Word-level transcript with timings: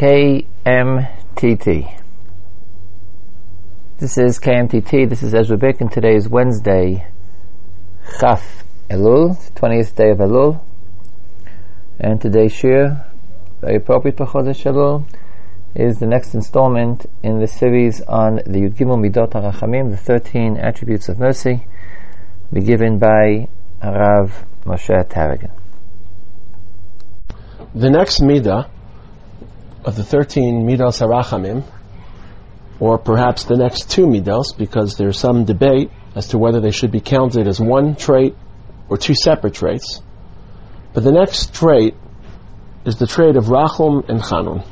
KMTT. 0.00 2.00
This 3.98 4.16
is 4.16 4.38
KMTT. 4.38 5.10
This 5.10 5.22
is 5.22 5.34
Ezra 5.34 5.58
Bick, 5.58 5.82
and 5.82 5.92
today 5.92 6.14
is 6.14 6.26
Wednesday, 6.26 7.06
Chaf 8.18 8.64
Elul, 8.88 9.36
20th 9.52 9.94
day 9.94 10.08
of 10.08 10.16
Elul. 10.16 10.58
And 11.98 12.18
today's 12.18 12.54
shir, 12.54 13.04
very 13.60 13.76
appropriate 13.76 14.16
for 14.16 14.24
Chodesh 14.24 14.64
Elul, 14.64 15.06
is 15.74 15.98
the 15.98 16.06
next 16.06 16.32
installment 16.32 17.04
in 17.22 17.38
the 17.38 17.46
series 17.46 18.00
on 18.00 18.36
the 18.36 18.70
Yud 18.70 18.78
Midot 18.78 19.32
HaRachamim, 19.32 19.90
the 19.90 19.98
13 19.98 20.56
attributes 20.56 21.10
of 21.10 21.18
mercy, 21.18 21.66
be 22.50 22.62
given 22.62 22.98
by 22.98 23.48
Rav 23.84 24.46
Moshe 24.64 25.06
Taragin. 25.10 25.50
The 27.74 27.90
next 27.90 28.22
midah 28.22 28.70
of 29.84 29.96
the 29.96 30.04
13 30.04 30.66
midos 30.66 31.00
harachamim, 31.00 31.64
or 32.78 32.98
perhaps 32.98 33.44
the 33.44 33.56
next 33.56 33.90
two 33.90 34.06
midos, 34.06 34.56
because 34.56 34.96
there's 34.96 35.18
some 35.18 35.44
debate 35.44 35.90
as 36.14 36.28
to 36.28 36.38
whether 36.38 36.60
they 36.60 36.70
should 36.70 36.90
be 36.90 37.00
counted 37.00 37.46
as 37.46 37.60
one 37.60 37.94
trait 37.94 38.34
or 38.88 38.96
two 38.96 39.14
separate 39.14 39.54
traits. 39.54 40.02
But 40.92 41.04
the 41.04 41.12
next 41.12 41.54
trait 41.54 41.94
is 42.84 42.96
the 42.96 43.06
trait 43.06 43.36
of 43.36 43.44
rachum 43.44 44.08
and 44.08 44.20
chanun. 44.20 44.64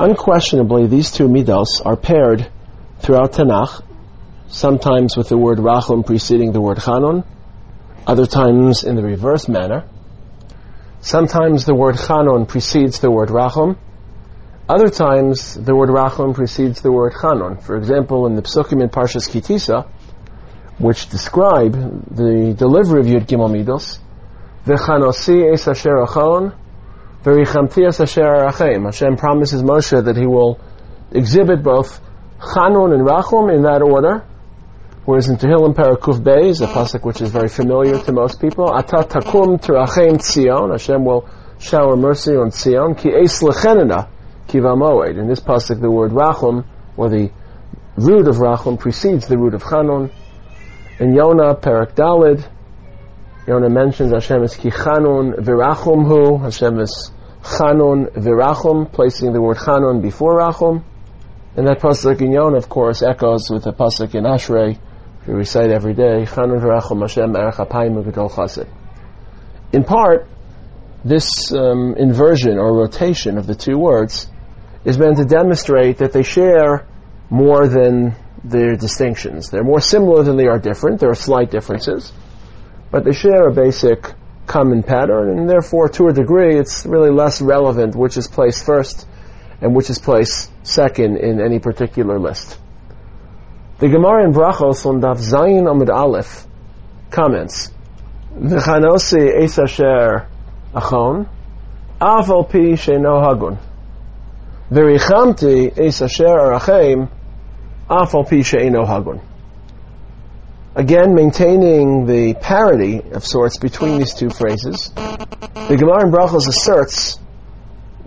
Unquestionably, 0.00 0.86
these 0.86 1.10
two 1.10 1.28
midos 1.28 1.84
are 1.84 1.96
paired 1.96 2.50
throughout 3.00 3.32
Tanakh, 3.32 3.82
sometimes 4.48 5.16
with 5.16 5.28
the 5.28 5.36
word 5.36 5.58
rachum 5.58 6.04
preceding 6.04 6.52
the 6.52 6.60
word 6.60 6.78
chanun, 6.78 7.24
other 8.06 8.26
times 8.26 8.84
in 8.84 8.96
the 8.96 9.02
reverse 9.02 9.48
manner. 9.48 9.84
Sometimes 11.00 11.64
the 11.64 11.74
word 11.74 11.96
chanon 11.96 12.46
precedes 12.46 12.98
the 12.98 13.10
word 13.10 13.28
rachum. 13.28 13.76
Other 14.68 14.88
times 14.88 15.54
the 15.54 15.74
word 15.74 15.90
rachum 15.90 16.34
precedes 16.34 16.80
the 16.80 16.90
word 16.90 17.12
chanon. 17.12 17.62
For 17.62 17.76
example, 17.76 18.26
in 18.26 18.34
the 18.34 18.42
psukim 18.42 18.82
in 18.82 18.88
Parshas 18.88 19.28
Kitisa, 19.30 19.88
which 20.78 21.08
describe 21.08 21.72
the 22.14 22.52
delivery 22.52 23.00
of 23.00 23.06
Yud 23.06 23.26
Gimel 23.26 23.48
Midos, 23.48 23.98
v'chanosi 24.66 25.52
es 25.52 25.68
asher 25.68 26.04
achon, 26.04 26.54
v'richamti 27.22 27.86
es 27.86 28.00
asher 28.00 28.22
arachem. 28.22 28.84
Hashem 28.84 29.16
promises 29.16 29.62
Moshe 29.62 30.04
that 30.04 30.16
he 30.16 30.26
will 30.26 30.58
exhibit 31.12 31.62
both 31.62 32.00
chanon 32.40 32.92
and 32.92 33.06
rachum 33.06 33.54
in 33.54 33.62
that 33.62 33.82
order, 33.82 34.24
Whereas 35.08 35.30
in 35.30 35.38
Tehillim 35.38 35.74
Parakuf 35.74 36.20
Beis, 36.20 36.60
a 36.60 36.66
pasuk 36.66 37.02
which 37.02 37.22
is 37.22 37.30
very 37.30 37.48
familiar 37.48 37.98
to 37.98 38.12
most 38.12 38.42
people, 38.42 38.70
Ata 38.70 39.08
takum 39.08 39.58
terachem 39.58 40.18
tzion, 40.18 40.70
Hashem 40.70 41.02
will 41.02 41.26
shower 41.58 41.96
mercy 41.96 42.32
on 42.32 42.50
Tzion, 42.50 42.94
ki 42.94 43.14
eis 43.14 43.40
lechenina, 43.40 44.10
ki 44.48 44.58
vamoed. 44.58 45.18
In 45.18 45.26
this 45.26 45.40
pasuk, 45.40 45.80
the 45.80 45.90
word 45.90 46.10
rachum, 46.10 46.66
or 46.98 47.08
the 47.08 47.30
root 47.96 48.28
of 48.28 48.36
rachum, 48.36 48.78
precedes 48.78 49.26
the 49.28 49.38
root 49.38 49.54
of 49.54 49.62
chanon. 49.62 50.12
In 51.00 51.14
Yonah, 51.14 51.54
Parak 51.54 51.94
Dalid, 51.94 52.46
Yonah 53.46 53.70
mentions 53.70 54.12
Hashem 54.12 54.42
is 54.42 54.56
ki 54.56 54.68
chanun 54.68 55.36
virachum 55.38 56.06
hu, 56.06 56.36
Hashem 56.36 56.80
is 56.80 57.12
chanun 57.44 58.12
virachum, 58.12 58.92
placing 58.92 59.32
the 59.32 59.40
word 59.40 59.56
chanun 59.56 60.02
before 60.02 60.38
rachum. 60.38 60.84
And 61.56 61.66
that 61.66 61.80
pasuk 61.80 62.20
in 62.20 62.32
Yonah, 62.32 62.58
of 62.58 62.68
course, 62.68 63.00
echoes 63.00 63.48
with 63.48 63.64
the 63.64 63.72
pasuk 63.72 64.14
in 64.14 64.24
Ashrei, 64.24 64.78
we 65.28 65.34
recite 65.34 65.70
every 65.70 65.92
day, 65.92 66.24
In 69.72 69.84
part, 69.84 70.26
this 71.04 71.52
um, 71.52 71.94
inversion 71.98 72.56
or 72.56 72.74
rotation 72.74 73.36
of 73.36 73.46
the 73.46 73.54
two 73.54 73.76
words 73.76 74.26
is 74.86 74.96
meant 74.96 75.18
to 75.18 75.26
demonstrate 75.26 75.98
that 75.98 76.14
they 76.14 76.22
share 76.22 76.86
more 77.28 77.68
than 77.68 78.16
their 78.42 78.74
distinctions. 78.76 79.50
They're 79.50 79.62
more 79.62 79.82
similar 79.82 80.22
than 80.22 80.38
they 80.38 80.46
are 80.46 80.58
different. 80.58 80.98
There 80.98 81.10
are 81.10 81.14
slight 81.14 81.50
differences, 81.50 82.10
but 82.90 83.04
they 83.04 83.12
share 83.12 83.48
a 83.48 83.52
basic 83.52 84.10
common 84.46 84.82
pattern, 84.82 85.38
and 85.38 85.50
therefore, 85.50 85.90
to 85.90 86.06
a 86.06 86.12
degree, 86.14 86.58
it's 86.58 86.86
really 86.86 87.10
less 87.10 87.42
relevant 87.42 87.94
which 87.94 88.16
is 88.16 88.26
placed 88.26 88.64
first 88.64 89.06
and 89.60 89.76
which 89.76 89.90
is 89.90 89.98
placed 89.98 90.50
second 90.66 91.18
in 91.18 91.38
any 91.38 91.58
particular 91.58 92.18
list. 92.18 92.58
The 93.78 93.88
Gemara 93.88 94.24
in 94.24 94.32
Brachos 94.32 94.84
on 94.86 95.00
Daf 95.00 95.18
Zayin 95.18 95.70
Amid 95.70 95.88
Aleph 95.88 96.44
comments, 97.12 97.70
V'chanosi 98.34 99.40
es 99.40 99.56
asher 99.56 100.26
achon, 100.74 101.28
aval 102.00 102.50
pi 102.50 102.74
she'no 102.74 103.20
hagun. 103.20 103.56
V'richamti 104.72 105.78
es 105.78 106.02
asher 106.02 106.24
arachem, 106.24 107.08
aval 107.88 108.28
pi 108.28 108.42
she'no 108.42 108.84
hagun. 108.84 109.20
Again, 110.74 111.14
maintaining 111.14 112.06
the 112.06 112.34
parity 112.34 113.00
of 113.12 113.24
sorts 113.24 113.58
between 113.58 114.00
these 114.00 114.12
two 114.12 114.30
phrases, 114.30 114.90
the 114.96 115.76
Gemara 115.78 116.04
in 116.04 116.10
Brachos 116.10 116.48
asserts 116.48 117.20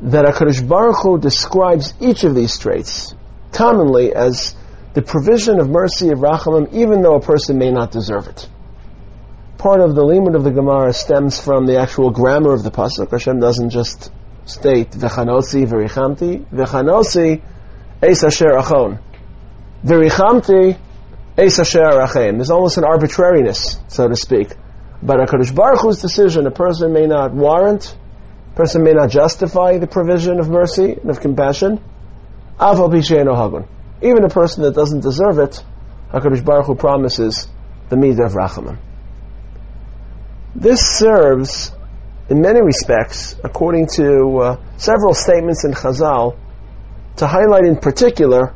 that 0.01 0.25
HaKadosh 0.25 0.67
Baruch 0.67 0.97
Hu 1.01 1.17
describes 1.17 1.93
each 2.01 2.25
of 2.25 2.35
these 2.35 2.57
traits 2.57 3.15
commonly 3.53 4.13
as 4.13 4.53
the 4.93 5.01
provision 5.01 5.59
of 5.59 5.69
mercy 5.69 6.09
of 6.09 6.19
Rachamim, 6.19 6.73
even 6.73 7.01
though 7.01 7.15
a 7.15 7.21
person 7.21 7.57
may 7.57 7.71
not 7.71 7.91
deserve 7.91 8.27
it. 8.27 8.47
Part 9.57 9.79
of 9.79 9.95
the 9.95 10.03
limit 10.03 10.35
of 10.35 10.43
the 10.43 10.51
Gemara 10.51 10.91
stems 10.91 11.39
from 11.39 11.65
the 11.65 11.79
actual 11.79 12.09
grammar 12.09 12.53
of 12.53 12.63
the 12.63 12.71
pasuk. 12.71 13.11
Hashem 13.11 13.39
doesn't 13.39 13.69
just 13.69 14.11
state 14.45 14.91
v'chanosi 14.91 15.65
v'richamti 15.67 16.45
v'chanosi 16.47 17.41
eis 18.01 18.23
asher 18.23 18.53
achon 18.53 18.99
v'richamti 19.85 20.77
eis 21.37 21.59
asher 21.59 21.83
arachem. 21.83 22.37
There's 22.37 22.49
almost 22.49 22.77
an 22.77 22.83
arbitrariness, 22.83 23.79
so 23.87 24.07
to 24.07 24.15
speak. 24.15 24.49
But 25.03 25.19
Hakadosh 25.19 25.55
Baruch 25.55 25.81
Hu's 25.81 26.01
decision, 26.01 26.47
a 26.47 26.51
person 26.51 26.91
may 26.91 27.07
not 27.07 27.33
warrant, 27.33 27.95
a 28.51 28.55
person 28.55 28.83
may 28.83 28.93
not 28.93 29.09
justify 29.09 29.77
the 29.77 29.87
provision 29.87 30.39
of 30.39 30.49
mercy 30.49 30.93
and 30.93 31.09
of 31.09 31.21
compassion. 31.21 31.79
Aval 32.59 32.91
hagun 32.91 33.67
even 34.01 34.23
a 34.23 34.29
person 34.29 34.63
that 34.63 34.73
doesn't 34.73 35.01
deserve 35.01 35.39
it, 35.39 35.63
HaKadosh 36.11 36.43
Baruch 36.43 36.65
Hu 36.65 36.75
promises 36.75 37.47
the 37.89 37.95
Midah 37.95 38.25
of 38.25 38.33
Rachamim. 38.33 38.77
This 40.55 40.81
serves, 40.81 41.71
in 42.29 42.41
many 42.41 42.61
respects, 42.61 43.35
according 43.43 43.87
to 43.95 44.37
uh, 44.37 44.77
several 44.77 45.13
statements 45.13 45.63
in 45.63 45.73
Chazal, 45.73 46.37
to 47.17 47.27
highlight 47.27 47.65
in 47.65 47.77
particular 47.77 48.53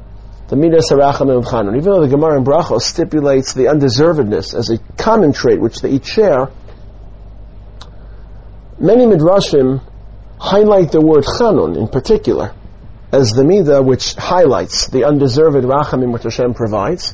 the 0.50 0.56
Midas 0.56 0.92
Harachamim 0.92 1.40
of 1.40 1.46
Chanun. 1.46 1.78
Even 1.78 1.84
though 1.84 2.02
the 2.02 2.10
Gemara 2.10 2.38
in 2.38 2.44
Brachos 2.44 2.82
stipulates 2.82 3.54
the 3.54 3.66
undeservedness 3.66 4.54
as 4.54 4.70
a 4.70 4.78
common 4.96 5.34
trait 5.34 5.60
which 5.60 5.80
they 5.80 5.92
each 5.92 6.08
share, 6.08 6.50
many 8.80 9.06
Midrashim 9.06 9.82
highlight 10.40 10.92
the 10.92 11.02
word 11.02 11.24
Chanun 11.24 11.78
in 11.78 11.88
particular 11.88 12.54
as 13.16 13.32
the 13.32 13.44
midah 13.44 13.84
which 13.84 14.14
highlights 14.16 14.88
the 14.88 15.06
undeserved 15.06 15.66
rachamim 15.66 16.12
which 16.12 16.24
Hashem 16.24 16.54
provides, 16.54 17.14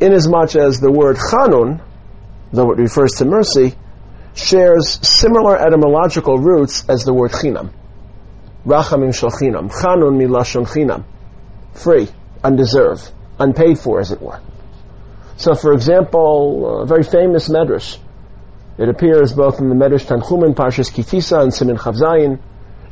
inasmuch 0.00 0.56
as 0.56 0.80
the 0.80 0.90
word 0.90 1.16
chanun, 1.16 1.82
though 2.52 2.70
it 2.72 2.78
refers 2.78 3.12
to 3.18 3.26
mercy, 3.26 3.74
shares 4.34 4.98
similar 5.06 5.58
etymological 5.58 6.38
roots 6.38 6.88
as 6.88 7.04
the 7.04 7.12
word 7.12 7.32
chinam. 7.32 7.70
Rachamim 8.64 9.14
shel 9.14 9.30
chinam. 9.30 9.70
Chanun 9.70 10.16
milashon 10.16 10.66
chinam. 10.66 11.04
Free, 11.74 12.08
undeserved, 12.42 13.10
unpaid 13.38 13.78
for, 13.78 14.00
as 14.00 14.10
it 14.10 14.22
were. 14.22 14.40
So, 15.36 15.54
for 15.54 15.74
example, 15.74 16.82
a 16.82 16.86
very 16.86 17.02
famous 17.02 17.50
medrash. 17.50 17.98
It 18.78 18.88
appears 18.88 19.34
both 19.34 19.60
in 19.60 19.68
the 19.68 19.74
Medrash 19.74 20.06
Tanchumen, 20.06 20.54
Parshas 20.54 20.90
Kitisa, 20.90 21.42
and 21.42 21.52
Simin 21.52 21.76
Chavzayin, 21.76 22.40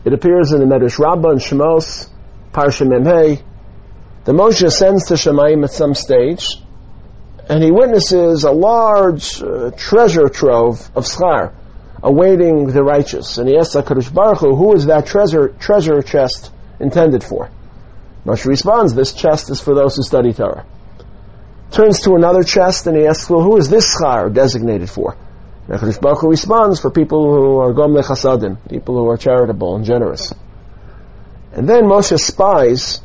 it 0.04 0.12
appears 0.12 0.50
in 0.50 0.58
the 0.58 0.66
Medrash 0.66 0.98
Rabbah 0.98 1.30
and 1.30 1.40
Shemos, 1.40 2.08
Parsha 2.52 2.86
Memhei. 2.86 3.42
The 4.24 4.32
Moshe 4.32 4.62
ascends 4.62 5.08
to 5.08 5.14
Shemaim 5.14 5.64
at 5.64 5.72
some 5.72 5.94
stage, 5.94 6.46
and 7.48 7.62
he 7.62 7.70
witnesses 7.70 8.44
a 8.44 8.52
large 8.52 9.42
uh, 9.42 9.70
treasure 9.76 10.28
trove 10.28 10.90
of 10.94 11.04
schar 11.04 11.52
awaiting 12.02 12.66
the 12.66 12.82
righteous. 12.82 13.38
And 13.38 13.48
he 13.48 13.56
asks 13.56 13.74
HaKadosh 13.74 14.12
Baruch 14.12 14.38
Hu, 14.38 14.54
who 14.54 14.74
is 14.74 14.86
that 14.86 15.06
treasure, 15.06 15.48
treasure 15.48 16.02
chest 16.02 16.50
intended 16.80 17.22
for? 17.22 17.50
Moshe 18.26 18.44
responds, 18.44 18.94
this 18.94 19.12
chest 19.12 19.50
is 19.50 19.60
for 19.60 19.74
those 19.74 19.96
who 19.96 20.02
study 20.02 20.32
Torah. 20.32 20.66
Turns 21.70 22.00
to 22.00 22.14
another 22.14 22.42
chest 22.42 22.86
and 22.86 22.96
he 22.96 23.06
asks, 23.06 23.30
well, 23.30 23.42
who 23.42 23.56
is 23.56 23.70
this 23.70 23.96
schar 23.96 24.32
designated 24.32 24.90
for? 24.90 25.16
HaKadosh 25.68 26.00
Baruch 26.00 26.20
Hu 26.20 26.30
responds 26.30 26.80
for 26.80 26.90
people 26.90 27.32
who 27.32 27.58
are 27.58 27.72
gom 27.72 27.92
lechasadim, 27.92 28.68
people 28.68 28.96
who 28.96 29.08
are 29.08 29.16
charitable 29.16 29.76
and 29.76 29.84
generous. 29.84 30.32
And 31.52 31.68
then 31.68 31.84
Moshe 31.84 32.18
spies 32.18 33.00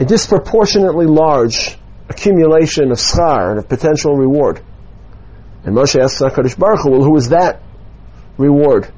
a 0.00 0.04
disproportionately 0.04 1.06
large 1.06 1.76
accumulation 2.08 2.90
of 2.90 2.98
schar 2.98 3.50
and 3.50 3.58
of 3.58 3.68
potential 3.68 4.14
reward. 4.16 4.62
And 5.64 5.76
Moshe 5.76 6.00
asks 6.00 6.20
HaKadosh 6.22 6.58
Baruch 6.58 6.80
Hu, 6.82 6.90
well, 6.92 7.02
who 7.02 7.16
is 7.16 7.28
that 7.28 7.60
reward 8.38 8.90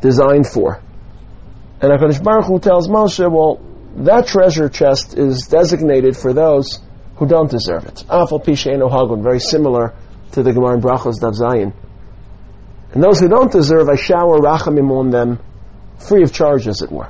designed 0.00 0.48
for? 0.48 0.80
And 1.80 1.92
HaKadosh 1.92 2.22
Baruch 2.24 2.46
Hu 2.46 2.58
tells 2.58 2.88
Moshe, 2.88 3.30
well, 3.30 3.60
that 4.04 4.26
treasure 4.26 4.68
chest 4.68 5.16
is 5.16 5.46
designated 5.46 6.16
for 6.16 6.32
those 6.32 6.80
who 7.16 7.26
don't 7.26 7.50
deserve 7.50 7.84
it. 7.86 8.04
Afal 8.08 8.44
Pisheinu 8.44 8.90
Hagun, 8.90 9.22
very 9.22 9.40
similar 9.40 9.94
to 10.32 10.42
the 10.42 10.52
Gemara 10.52 10.74
in 10.74 10.80
Brachos 10.82 11.20
Dav 11.20 11.34
Zayin. 11.34 11.72
And 12.92 13.02
those 13.02 13.20
who 13.20 13.28
don't 13.28 13.50
deserve, 13.50 13.88
I 13.88 13.96
shower 13.96 14.38
rachamim 14.38 14.90
on 14.90 15.10
them, 15.10 15.38
free 15.98 16.22
of 16.22 16.32
charge, 16.32 16.66
as 16.66 16.82
it 16.82 16.90
were. 16.90 17.08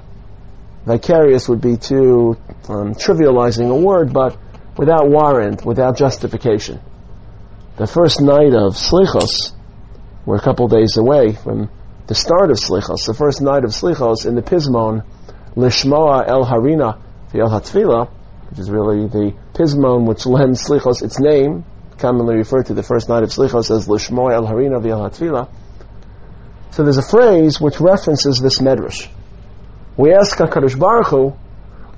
Vicarious 0.86 1.48
would 1.48 1.60
be 1.60 1.76
too 1.76 2.36
um, 2.68 2.94
trivializing 2.94 3.70
a 3.70 3.74
word, 3.74 4.12
but 4.12 4.38
without 4.76 5.08
warrant, 5.08 5.66
without 5.66 5.96
justification. 5.96 6.80
The 7.76 7.88
first 7.88 8.20
night 8.20 8.54
of 8.54 8.76
Slichos, 8.76 9.52
we're 10.24 10.36
a 10.36 10.40
couple 10.40 10.68
days 10.68 10.96
away 10.96 11.32
from 11.32 11.68
the 12.06 12.14
start 12.14 12.52
of 12.52 12.58
Slichos, 12.58 13.04
the 13.04 13.14
first 13.14 13.42
night 13.42 13.64
of 13.64 13.70
Slichos 13.70 14.26
in 14.26 14.36
the 14.36 14.42
Pismon, 14.42 15.04
Lishmoa 15.56 16.28
El 16.28 16.44
Harina 16.44 17.02
El 17.34 17.48
Hatfila, 17.48 18.08
which 18.50 18.60
is 18.60 18.70
really 18.70 19.08
the 19.08 19.34
Pismon 19.54 20.06
which 20.06 20.24
lends 20.24 20.62
Slichos 20.62 21.02
its 21.02 21.18
name, 21.18 21.64
commonly 21.98 22.36
referred 22.36 22.66
to 22.66 22.74
the 22.74 22.84
first 22.84 23.08
night 23.08 23.24
of 23.24 23.30
Slichos 23.30 23.76
as 23.76 23.88
Lishmoa 23.88 24.34
El 24.34 24.46
Harina 24.46 24.76
El 24.88 25.10
Hatfila. 25.10 25.48
So 26.70 26.84
there's 26.84 26.98
a 26.98 27.02
phrase 27.02 27.60
which 27.60 27.80
references 27.80 28.38
this 28.38 28.60
medrash. 28.60 29.08
We 29.98 30.12
ask 30.12 30.36
HaKadosh 30.36 30.78
Baruch 30.78 31.06
Hu, 31.06 31.34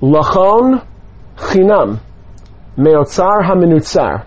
Lachon 0.01 0.87
Chinam, 1.35 1.99
Meotzar 2.77 3.43
HaMinutzar. 3.43 4.25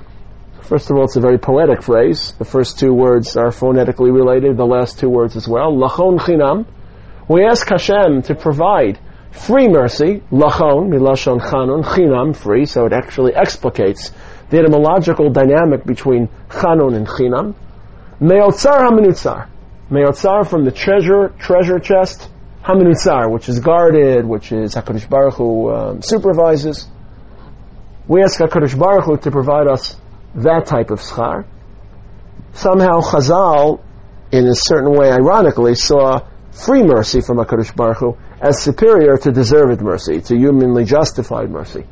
First 0.65 0.91
of 0.91 0.99
all, 0.99 1.05
it's 1.05 1.17
a 1.17 1.21
very 1.21 1.39
poetic 1.39 1.83
phrase. 1.83 2.35
The 2.39 2.45
first 2.45 2.79
two 2.79 2.93
words 2.93 3.35
are 3.39 3.51
phonetically 3.51 4.11
related, 4.11 4.59
the 4.59 4.67
last 4.67 4.99
two 4.99 5.09
words 5.09 5.37
as 5.37 5.49
well. 5.49 5.73
Lachon 5.73 6.19
Chinam. 6.19 6.67
We 7.29 7.47
ask 7.47 7.67
Hashem 7.67 8.23
to 8.25 8.35
provide 8.35 8.99
free 9.31 9.69
mercy, 9.69 10.23
lachon, 10.31 10.91
milashon 10.91 11.41
chanon, 11.41 11.83
chinam, 11.83 12.37
free, 12.37 12.67
so 12.67 12.85
it 12.85 12.93
actually 12.93 13.33
explicates 13.33 14.11
the 14.51 14.59
etymological 14.59 15.31
dynamic 15.31 15.83
between 15.87 16.29
chanon 16.51 16.95
and 16.95 17.07
chinam. 17.07 17.55
Meotzar 18.21 18.87
haminutzar. 18.87 19.49
Meotzar 19.91 20.47
from 20.47 20.67
the 20.67 20.71
treasure, 20.71 21.33
treasure 21.39 21.79
chest, 21.79 22.29
haminutzar, 22.65 23.31
which 23.31 23.49
is 23.49 23.61
guarded, 23.61 24.25
which 24.25 24.53
is 24.53 24.75
HaKadosh 24.75 25.09
Baruch 25.09 25.35
Hu 25.35 25.71
um, 25.71 26.03
supervises. 26.03 26.89
We 28.07 28.23
ask 28.23 28.39
HaKadosh 28.39 28.79
Baruch 28.79 29.05
Hu 29.05 29.17
to 29.19 29.31
provide 29.31 29.67
us 29.67 29.97
that 30.37 30.67
type 30.67 30.91
of 30.91 31.01
schar. 31.01 31.45
Somehow 32.55 33.01
Chazal, 33.01 33.81
in 34.31 34.47
a 34.47 34.55
certain 34.55 34.93
way, 34.93 35.11
ironically, 35.11 35.75
saw 35.75 36.27
free 36.53 36.83
mercy 36.83 37.21
from 37.21 37.39
HaKadosh 37.39 37.75
Baruch 37.75 37.99
Hu 37.99 38.17
as 38.41 38.63
superior 38.63 39.17
to 39.17 39.33
deserved 39.33 39.81
mercy, 39.81 40.21
to 40.21 40.37
humanly 40.37 40.85
justified 40.85 41.51
mercy. 41.51 41.85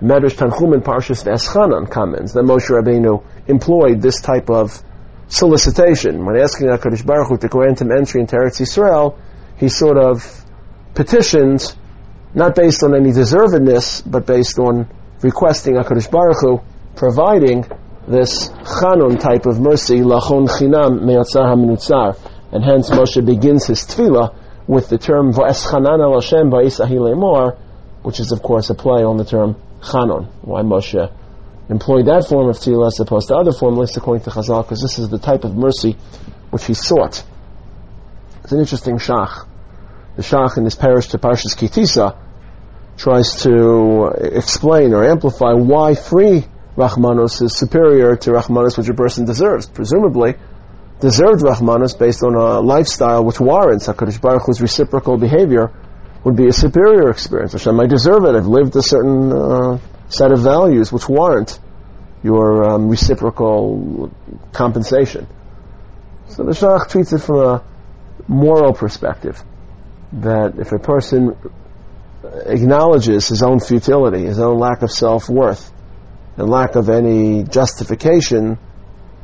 Medrash 0.00 0.36
Tanchum 0.36 0.80
Parshas 0.80 1.24
Eschanan 1.24 1.90
comments 1.90 2.32
that 2.32 2.44
Moshe 2.44 2.68
Rabbeinu 2.68 3.24
employed 3.48 4.00
this 4.00 4.20
type 4.20 4.48
of 4.48 4.82
solicitation. 5.28 6.24
When 6.24 6.36
asking 6.36 6.68
HaKadosh 6.68 7.04
Baruch 7.04 7.28
Hu 7.28 7.38
to 7.38 7.48
grant 7.48 7.80
him 7.80 7.92
entry 7.92 8.20
into 8.20 8.36
Eretz 8.36 8.60
Yisrael, 8.60 9.18
he 9.58 9.68
sort 9.68 9.98
of 9.98 10.24
petitioned, 10.94 11.74
not 12.34 12.54
based 12.54 12.82
on 12.82 12.94
any 12.94 13.10
deservedness, 13.10 14.02
but 14.08 14.26
based 14.26 14.58
on 14.58 14.88
requesting 15.22 15.74
HaKadosh 15.74 16.10
Baruch 16.10 16.40
Hu 16.40 16.60
providing 16.96 17.64
this 18.06 18.48
chanun 18.48 19.18
type 19.18 19.46
of 19.46 19.60
mercy, 19.60 19.98
lachon 20.00 20.48
chinam 20.48 21.02
me'atzar 21.02 21.46
haminutzar. 21.46 22.18
And 22.52 22.64
hence 22.64 22.90
Moshe 22.90 23.24
begins 23.24 23.66
his 23.66 23.80
tefillah 23.84 24.34
with 24.66 24.88
the 24.88 24.98
term 24.98 25.32
va'eschanan 25.32 26.00
al 26.00 26.14
Hashem 26.14 26.50
lemor, 26.50 27.58
which 28.02 28.20
is 28.20 28.32
of 28.32 28.42
course 28.42 28.70
a 28.70 28.74
play 28.74 29.02
on 29.02 29.16
the 29.16 29.24
term 29.24 29.56
chanon. 29.82 30.26
Why 30.42 30.62
Moshe 30.62 31.12
employed 31.68 32.06
that 32.06 32.26
form 32.28 32.48
of 32.48 32.56
tefillah 32.56 32.88
as 32.88 33.00
opposed 33.00 33.28
to 33.28 33.34
other 33.34 33.52
forms, 33.52 33.96
according 33.96 34.24
to 34.24 34.30
Chazal, 34.30 34.62
because 34.62 34.80
this 34.80 34.98
is 34.98 35.08
the 35.08 35.18
type 35.18 35.44
of 35.44 35.54
mercy 35.54 35.96
which 36.50 36.64
he 36.64 36.74
sought. 36.74 37.22
It's 38.42 38.52
an 38.52 38.60
interesting 38.60 38.96
shach. 38.96 39.46
The 40.18 40.24
shach 40.24 40.58
in 40.58 40.64
his 40.64 40.74
parish 40.74 41.06
to 41.10 41.18
Parshas 41.18 41.54
Kitisa 41.54 42.18
tries 42.96 43.44
to 43.44 44.06
explain 44.20 44.92
or 44.92 45.04
amplify 45.08 45.52
why 45.52 45.94
free 45.94 46.44
Rachmanos 46.76 47.40
is 47.40 47.56
superior 47.56 48.16
to 48.16 48.32
Rachmanos 48.32 48.76
which 48.76 48.88
a 48.88 48.94
person 48.94 49.26
deserves. 49.26 49.66
Presumably, 49.68 50.34
deserved 50.98 51.42
Rahmanas 51.42 51.96
based 51.96 52.24
on 52.24 52.34
a 52.34 52.58
lifestyle 52.58 53.24
which 53.24 53.38
warrants 53.38 53.86
HaKadosh 53.86 54.20
Baruch 54.20 54.42
Hu's 54.46 54.60
reciprocal 54.60 55.18
behavior 55.18 55.70
would 56.24 56.34
be 56.34 56.48
a 56.48 56.52
superior 56.52 57.10
experience. 57.10 57.52
Hashem, 57.52 57.78
I 57.78 57.86
deserve 57.86 58.24
it. 58.24 58.34
I've 58.34 58.48
lived 58.48 58.74
a 58.74 58.82
certain 58.82 59.32
uh, 59.32 59.78
set 60.08 60.32
of 60.32 60.40
values 60.40 60.90
which 60.90 61.08
warrant 61.08 61.60
your 62.24 62.68
um, 62.68 62.88
reciprocal 62.88 64.10
compensation. 64.52 65.28
So 66.26 66.42
the 66.42 66.50
Shach 66.50 66.90
treats 66.90 67.12
it 67.12 67.20
from 67.20 67.36
a 67.36 67.64
moral 68.26 68.72
perspective. 68.72 69.44
That 70.12 70.58
if 70.58 70.72
a 70.72 70.78
person 70.78 71.36
acknowledges 72.46 73.28
his 73.28 73.42
own 73.42 73.60
futility, 73.60 74.24
his 74.24 74.38
own 74.38 74.58
lack 74.58 74.82
of 74.82 74.90
self-worth, 74.90 75.72
and 76.36 76.48
lack 76.48 76.76
of 76.76 76.88
any 76.88 77.42
justification 77.44 78.58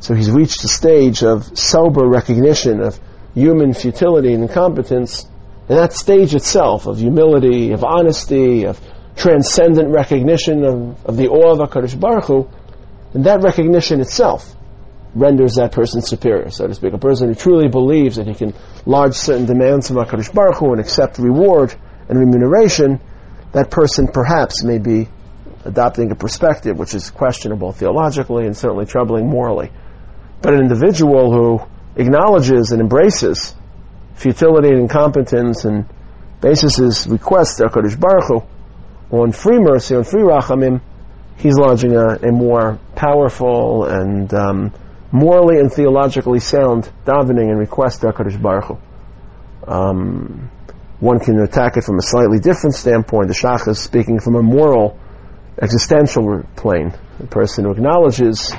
so 0.04 0.12
he's 0.12 0.30
reached 0.30 0.62
a 0.64 0.68
stage 0.68 1.22
of 1.22 1.58
sober 1.58 2.06
recognition 2.06 2.82
of 2.82 3.00
human 3.32 3.72
futility 3.72 4.34
and 4.34 4.42
incompetence. 4.42 5.24
And 5.66 5.78
that 5.78 5.94
stage 5.94 6.34
itself 6.34 6.86
of 6.86 6.98
humility, 6.98 7.72
of 7.72 7.84
honesty, 7.84 8.64
of 8.66 8.78
transcendent 9.16 9.88
recognition 9.88 10.62
of, 10.62 11.06
of 11.06 11.16
the 11.16 11.28
awe 11.28 11.52
of 11.52 11.70
HaKadosh 11.70 11.98
Baruch 11.98 12.26
Hu, 12.26 12.50
and 13.14 13.24
that 13.24 13.42
recognition 13.42 14.02
itself 14.02 14.54
renders 15.14 15.54
that 15.54 15.72
person 15.72 16.02
superior, 16.02 16.50
so 16.50 16.66
to 16.66 16.74
speak. 16.74 16.92
A 16.92 16.98
person 16.98 17.28
who 17.28 17.34
truly 17.34 17.68
believes 17.68 18.16
that 18.16 18.26
he 18.26 18.34
can 18.34 18.52
lodge 18.84 19.14
certain 19.14 19.46
demands 19.46 19.88
from 19.88 19.96
HaKadosh 19.96 20.34
Baruch 20.34 20.56
Hu 20.56 20.72
and 20.72 20.80
accept 20.80 21.18
reward 21.18 21.74
and 22.08 22.18
remuneration, 22.18 23.00
that 23.52 23.70
person 23.70 24.08
perhaps 24.08 24.64
may 24.64 24.78
be 24.78 25.08
adopting 25.64 26.10
a 26.10 26.14
perspective 26.14 26.78
which 26.78 26.94
is 26.94 27.10
questionable 27.10 27.72
theologically 27.72 28.46
and 28.46 28.56
certainly 28.56 28.84
troubling 28.84 29.28
morally. 29.28 29.70
But 30.42 30.54
an 30.54 30.60
individual 30.60 31.32
who 31.32 31.66
acknowledges 31.96 32.72
and 32.72 32.80
embraces 32.80 33.54
futility 34.14 34.68
and 34.68 34.80
incompetence 34.80 35.64
and 35.64 35.86
bases 36.40 36.76
his 36.76 37.06
request 37.06 37.58
to 37.58 37.64
HaKadosh 37.64 37.98
Baruch 37.98 38.24
Hu 39.10 39.20
on 39.20 39.32
free 39.32 39.58
mercy, 39.58 39.94
on 39.94 40.04
free 40.04 40.22
rachamim, 40.22 40.80
he's 41.36 41.56
lodging 41.56 41.94
a, 41.96 42.16
a 42.16 42.32
more 42.32 42.78
powerful 42.96 43.84
and 43.84 44.32
um, 44.34 44.72
morally 45.14 45.60
and 45.60 45.72
theologically 45.72 46.40
sound 46.40 46.90
davening 47.06 47.48
and 47.48 47.56
request 47.56 48.00
to 48.00 48.08
HaKadosh 48.08 48.42
Baruch 48.42 48.64
Hu. 48.64 48.78
Um, 49.64 50.50
one 50.98 51.20
can 51.20 51.38
attack 51.38 51.76
it 51.76 51.84
from 51.84 51.98
a 51.98 52.02
slightly 52.02 52.40
different 52.40 52.74
standpoint. 52.74 53.28
The 53.28 53.34
Shach 53.34 53.68
is 53.68 53.78
speaking 53.78 54.18
from 54.18 54.34
a 54.34 54.42
moral, 54.42 54.98
existential 55.62 56.42
plane. 56.56 56.92
The 57.20 57.28
person 57.28 57.64
who 57.64 57.70
acknowledges 57.70 58.52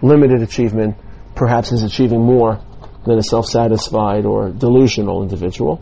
limited 0.00 0.40
achievement 0.40 0.96
perhaps 1.34 1.72
is 1.72 1.82
achieving 1.82 2.22
more 2.22 2.58
than 3.04 3.18
a 3.18 3.22
self-satisfied 3.22 4.24
or 4.24 4.48
delusional 4.48 5.22
individual. 5.22 5.76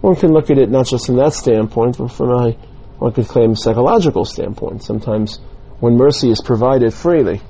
One 0.00 0.16
can 0.16 0.32
look 0.32 0.50
at 0.50 0.56
it 0.56 0.70
not 0.70 0.86
just 0.86 1.04
from 1.04 1.16
that 1.16 1.34
standpoint, 1.34 1.98
but 1.98 2.10
from 2.10 2.30
a, 2.30 2.52
one 2.98 3.12
could 3.12 3.28
claim, 3.28 3.54
psychological 3.54 4.24
standpoint. 4.24 4.82
Sometimes 4.82 5.38
when 5.78 5.98
mercy 5.98 6.30
is 6.30 6.40
provided 6.42 6.94
freely 6.94 7.42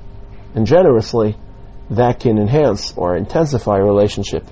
and 0.53 0.67
generously, 0.67 1.37
that 1.89 2.19
can 2.19 2.37
enhance 2.37 2.93
or 2.95 3.15
intensify 3.15 3.77
a 3.77 3.83
relationship 3.83 4.45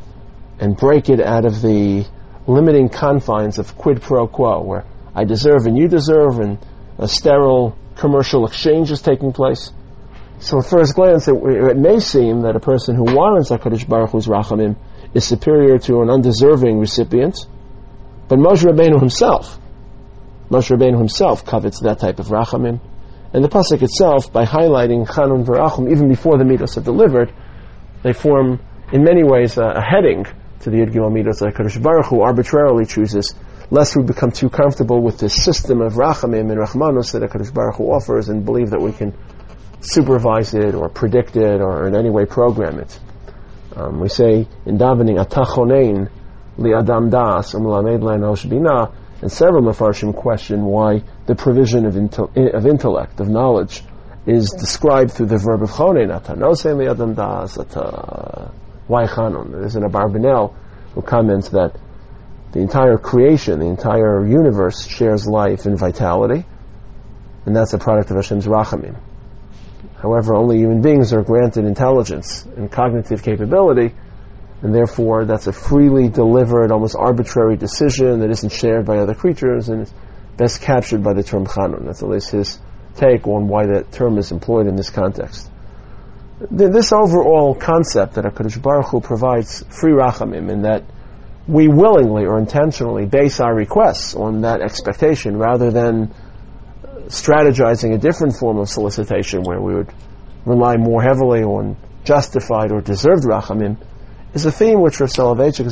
and 0.59 0.77
break 0.77 1.09
it 1.09 1.19
out 1.19 1.45
of 1.45 1.61
the 1.61 2.05
limiting 2.47 2.89
confines 2.89 3.59
of 3.59 3.77
quid 3.77 4.01
pro 4.01 4.27
quo, 4.27 4.61
where 4.61 4.85
I 5.15 5.23
deserve 5.23 5.65
and 5.65 5.77
you 5.77 5.87
deserve, 5.87 6.39
and 6.39 6.59
a 6.97 7.07
sterile 7.07 7.77
commercial 7.95 8.45
exchange 8.45 8.91
is 8.91 9.01
taking 9.01 9.33
place. 9.33 9.71
So 10.39 10.59
at 10.59 10.65
first 10.65 10.95
glance, 10.95 11.27
it, 11.27 11.35
it, 11.35 11.77
may 11.77 11.99
seem 11.99 12.41
that 12.41 12.55
a 12.55 12.59
person 12.59 12.95
who 12.95 13.15
warrants 13.15 13.51
HaKadosh 13.51 13.87
Baruch 13.87 14.11
Hu's 14.11 14.27
rachamim 14.27 14.75
is 15.13 15.23
superior 15.25 15.77
to 15.79 16.01
an 16.01 16.09
undeserving 16.09 16.79
recipient, 16.79 17.37
but 18.27 18.39
Moshe 18.39 18.63
Rabbeinu 18.63 18.99
himself, 18.99 19.59
Moshe 20.49 20.75
Rabbeinu 20.75 20.97
himself 20.97 21.45
covets 21.45 21.81
that 21.81 21.99
type 21.99 22.19
of 22.19 22.27
rachamim. 22.27 22.79
And 23.33 23.43
the 23.43 23.49
pasuk 23.49 23.81
itself, 23.81 24.31
by 24.31 24.45
highlighting 24.45 25.07
Chanun 25.07 25.45
v'Rachum 25.45 25.89
even 25.89 26.09
before 26.09 26.37
the 26.37 26.43
mitos 26.43 26.77
are 26.77 26.81
delivered, 26.81 27.33
they 28.03 28.13
form 28.13 28.59
in 28.91 29.03
many 29.03 29.23
ways 29.23 29.57
a, 29.57 29.63
a 29.63 29.81
heading 29.81 30.25
to 30.61 30.69
the 30.69 30.77
Yud 30.77 30.93
Gimel 30.93 31.11
mitos 31.11 31.39
that 31.39 31.53
HaKadosh 31.53 31.81
Baruch 31.81 32.07
Hu 32.07 32.21
arbitrarily 32.21 32.85
chooses, 32.85 33.33
lest 33.69 33.95
we 33.95 34.03
become 34.03 34.31
too 34.31 34.49
comfortable 34.49 35.01
with 35.01 35.17
this 35.17 35.33
system 35.33 35.81
of 35.81 35.93
rachamim 35.93 36.51
and 36.51 36.59
rachmanus 36.59 37.13
that 37.13 37.21
HaKadosh 37.21 37.53
Baruch 37.53 37.75
Hu 37.75 37.91
offers 37.91 38.27
and 38.27 38.43
believe 38.43 38.71
that 38.71 38.81
we 38.81 38.91
can 38.91 39.13
supervise 39.79 40.53
it 40.53 40.75
or 40.75 40.89
predict 40.89 41.35
it 41.35 41.61
or 41.61 41.87
in 41.87 41.95
any 41.95 42.09
way 42.09 42.25
program 42.25 42.79
it. 42.79 42.99
Um, 43.75 44.01
we 44.01 44.09
say 44.09 44.47
in 44.65 44.77
davening, 44.77 45.23
atachonein 45.25 46.09
li 46.57 46.73
adam 46.73 47.09
das 47.09 47.53
umlamed 47.53 48.01
le'nosh 48.01 48.47
bina, 48.49 48.91
and 49.21 49.31
several 49.31 49.61
Mefarshim 49.61 50.15
question 50.15 50.65
why 50.65 51.03
the 51.27 51.35
provision 51.35 51.85
of, 51.85 51.95
of 51.95 52.65
intellect, 52.65 53.19
of 53.19 53.29
knowledge, 53.29 53.83
is 54.25 54.49
described 54.51 55.11
through 55.11 55.27
the 55.27 55.37
verb 55.37 55.63
of 55.63 55.69
chonen, 55.69 56.09
atanose 56.09 56.75
li 56.77 56.87
adam 56.87 57.13
das, 57.13 57.57
why 58.87 59.05
chanon? 59.05 59.51
There's 59.51 59.75
an 59.75 59.83
Abarbanel 59.83 60.53
who 60.93 61.01
comments 61.01 61.49
that 61.49 61.77
the 62.51 62.59
entire 62.59 62.97
creation, 62.97 63.59
the 63.59 63.67
entire 63.67 64.25
universe 64.25 64.85
shares 64.85 65.25
life 65.25 65.65
and 65.65 65.77
vitality, 65.77 66.45
and 67.45 67.55
that's 67.55 67.73
a 67.73 67.77
product 67.77 68.11
of 68.11 68.17
Hashem's 68.17 68.45
rachamim. 68.45 68.99
However, 70.01 70.35
only 70.35 70.57
human 70.57 70.81
beings 70.81 71.13
are 71.13 71.21
granted 71.21 71.65
intelligence 71.65 72.43
and 72.57 72.71
cognitive 72.71 73.23
capability, 73.23 73.95
and 74.61 74.73
therefore 74.73 75.25
that's 75.25 75.47
a 75.47 75.53
freely 75.53 76.07
delivered, 76.07 76.71
almost 76.71 76.95
arbitrary 76.95 77.57
decision 77.57 78.19
that 78.19 78.29
isn't 78.29 78.51
shared 78.51 78.85
by 78.85 78.97
other 78.97 79.15
creatures 79.15 79.69
and 79.69 79.83
is 79.83 79.93
best 80.37 80.61
captured 80.61 81.03
by 81.03 81.13
the 81.13 81.23
term 81.23 81.45
chanun. 81.45 81.85
That's 81.85 82.03
at 82.03 82.09
least 82.09 82.31
his 82.31 82.59
take 82.95 83.27
on 83.27 83.47
why 83.47 83.67
that 83.67 83.91
term 83.91 84.17
is 84.17 84.31
employed 84.31 84.67
in 84.67 84.75
this 84.75 84.89
context. 84.89 85.49
This 86.49 86.91
overall 86.91 87.53
concept 87.53 88.15
that 88.15 88.25
HaKadosh 88.25 88.61
Baruch 88.61 88.87
Hu 88.87 89.01
provides 89.01 89.63
free 89.69 89.93
rachamim 89.93 90.49
in 90.49 90.63
that 90.63 90.83
we 91.47 91.67
willingly 91.67 92.25
or 92.25 92.39
intentionally 92.39 93.05
base 93.05 93.39
our 93.39 93.53
requests 93.53 94.15
on 94.15 94.41
that 94.41 94.61
expectation 94.61 95.37
rather 95.37 95.71
than 95.71 96.13
strategizing 97.07 97.93
a 97.93 97.97
different 97.97 98.35
form 98.35 98.57
of 98.57 98.69
solicitation 98.69 99.43
where 99.43 99.59
we 99.61 99.75
would 99.75 99.91
rely 100.45 100.77
more 100.77 101.01
heavily 101.01 101.43
on 101.43 101.75
justified 102.03 102.71
or 102.71 102.81
deserved 102.81 103.23
rachamim 103.23 103.77
is 104.33 104.45
a 104.45 104.51
theme 104.51 104.81
which 104.81 104.99
Rav 104.99 105.09
Soloveitchik 105.09 105.65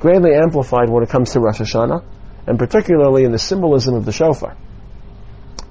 greatly 0.00 0.34
amplified 0.34 0.88
when 0.88 1.02
it 1.02 1.08
comes 1.08 1.32
to 1.32 1.40
Rosh 1.40 1.60
Hashanah, 1.60 2.04
and 2.46 2.58
particularly 2.58 3.24
in 3.24 3.32
the 3.32 3.38
symbolism 3.38 3.94
of 3.94 4.04
the 4.04 4.12
shofar. 4.12 4.56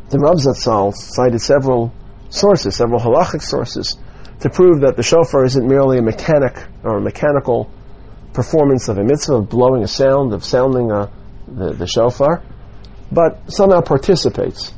The 0.10 0.20
Rav 0.20 0.36
Zatzal 0.36 0.94
cited 0.94 1.42
several 1.42 1.94
sources, 2.30 2.76
several 2.76 3.00
halachic 3.00 3.42
sources, 3.42 3.98
to 4.42 4.50
prove 4.50 4.82
that 4.82 4.96
the 4.96 5.04
shofar 5.04 5.46
isn't 5.46 5.68
merely 5.68 5.98
a 5.98 6.02
mechanic 6.02 6.62
or 6.84 6.98
a 6.98 7.02
mechanical 7.02 7.72
performance 8.34 8.88
of 8.90 8.98
a 8.98 9.04
mitzvah, 9.04 9.36
of 9.36 9.50
blowing 9.50 9.84
a 9.84 9.88
sound, 9.88 10.34
of 10.34 10.46
sounding 10.46 10.92
a, 10.92 11.10
the, 11.48 11.74
the 11.74 11.88
shofar, 11.88 12.44
but 13.12 13.52
somehow 13.52 13.82
participates 13.82 14.74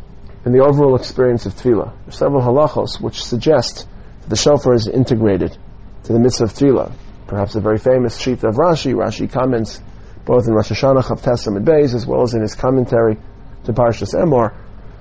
in 0.46 0.52
the 0.52 0.64
overall 0.64 0.96
experience 0.96 1.46
of 1.46 1.56
tefillah. 1.56 1.92
There 1.92 2.08
are 2.08 2.12
several 2.12 2.42
halachos 2.42 3.02
which 3.02 3.24
suggest 3.24 3.88
that 4.22 4.30
the 4.30 4.36
shofar 4.36 4.76
is 4.76 4.88
integrated 4.88 5.58
to 6.04 6.14
the 6.14 6.20
mitzvah 6.20 6.46
of 6.46 6.54
tefillah. 6.54 6.92
Perhaps 7.28 7.56
a 7.56 7.62
very 7.62 7.78
famous 7.78 8.18
sheet 8.18 8.44
of 8.44 8.56
Rashi. 8.56 8.94
Rashi 8.94 9.32
comments 9.32 9.82
both 10.26 10.48
in 10.48 10.54
Rosh 10.54 10.72
Hashanah 10.72 11.04
Chavtes 11.04 11.48
and 11.48 11.66
Beis 11.66 11.96
as 11.96 12.06
well 12.06 12.22
as 12.22 12.34
in 12.34 12.42
his 12.42 12.56
commentary 12.56 13.18
to 13.66 13.74
Parshas 13.74 14.14
Emor 14.14 14.56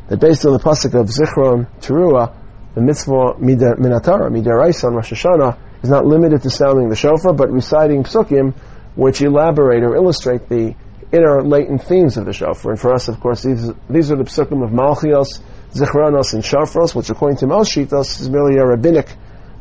that 0.08 0.20
based 0.20 0.46
on 0.46 0.52
the 0.52 0.58
pasuk 0.58 0.98
of 0.98 1.06
Zichron 1.08 1.66
Teruah, 1.80 2.34
the 2.74 2.80
mitzvah 2.80 3.34
minatara 3.38 4.30
midaraisa 4.30 4.84
on 4.84 4.94
Rosh 4.94 5.12
Hashanah 5.12 5.58
is 5.82 5.90
not 5.90 6.06
limited 6.06 6.42
to 6.42 6.50
sounding 6.50 6.88
the 6.88 6.96
shofar, 6.96 7.32
but 7.32 7.50
reciting 7.50 8.04
psukim 8.04 8.54
which 8.94 9.20
elaborate 9.20 9.82
or 9.82 9.94
illustrate 9.94 10.48
the 10.48 10.74
inner 11.12 11.42
latent 11.42 11.84
themes 11.84 12.16
of 12.16 12.24
the 12.24 12.32
shofar. 12.32 12.72
And 12.72 12.80
for 12.80 12.94
us, 12.94 13.08
of 13.08 13.20
course, 13.20 13.42
these, 13.42 13.70
these 13.88 14.10
are 14.10 14.16
the 14.16 14.24
psukim 14.24 14.64
of 14.64 14.70
Malchios, 14.70 15.40
Zichronos, 15.72 16.34
and 16.34 16.42
Shofros, 16.42 16.94
which 16.94 17.10
according 17.10 17.38
to 17.38 17.46
most 17.46 17.74
Shitos 17.74 18.20
is 18.20 18.28
merely 18.30 18.56
a 18.56 18.64
rabbinic 18.64 19.14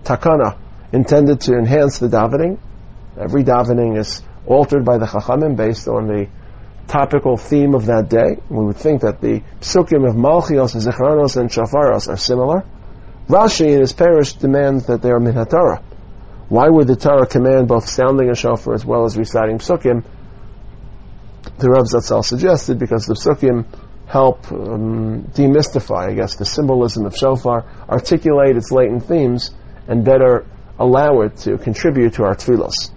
takana 0.04 0.58
intended 0.92 1.42
to 1.42 1.54
enhance 1.54 2.00
the 2.00 2.08
davening. 2.08 2.60
Every 3.18 3.44
davening 3.44 3.98
is 3.98 4.22
altered 4.46 4.86
by 4.86 4.98
the 4.98 5.06
Chachamim 5.06 5.56
based 5.56 5.88
on 5.88 6.08
the 6.08 6.28
topical 6.88 7.38
theme 7.38 7.76
of 7.76 7.88
that 7.88 8.10
day. 8.10 8.42
We 8.50 8.66
would 8.66 8.78
think 8.78 9.02
that 9.02 9.20
the 9.20 9.42
psukim 9.60 10.08
of 10.08 10.16
Malchios, 10.16 10.76
Zichronos, 10.76 11.36
and 11.36 11.50
Shofaros 11.50 12.08
are 12.08 12.18
similar. 12.18 12.64
Rashi 13.28 13.74
in 13.74 13.82
his 13.82 13.92
parish 13.92 14.34
demands 14.34 14.88
that 14.88 15.02
they 15.02 15.10
are 15.10 15.20
minhatara. 15.20 15.84
Why 16.48 16.70
would 16.70 16.88
the 16.88 16.96
Torah 16.96 17.28
command 17.28 17.68
both 17.68 17.90
sounding 17.90 18.30
a 18.30 18.36
shofar 18.36 18.74
as 18.74 18.86
well 18.86 19.04
as 19.04 19.18
reciting 19.18 19.58
psukim? 19.58 20.06
The 21.58 21.70
Rav 21.70 21.86
Zatzal 21.86 22.24
suggested 22.24 22.80
because 22.80 23.06
the 23.06 23.16
psukim 23.16 23.66
help 24.06 24.50
um, 24.54 25.24
demystify, 25.34 26.12
I 26.12 26.14
guess, 26.14 26.38
the 26.38 26.46
symbolism 26.46 27.06
of 27.06 27.18
shofar, 27.18 27.66
articulate 27.90 28.56
its 28.56 28.72
latent 28.72 29.06
themes, 29.06 29.52
and 29.90 30.06
better 30.06 30.46
allow 30.80 31.22
it 31.22 31.38
to 31.38 31.58
contribute 31.58 32.14
to 32.16 32.24
our 32.24 32.36
tefillos. 32.36 32.92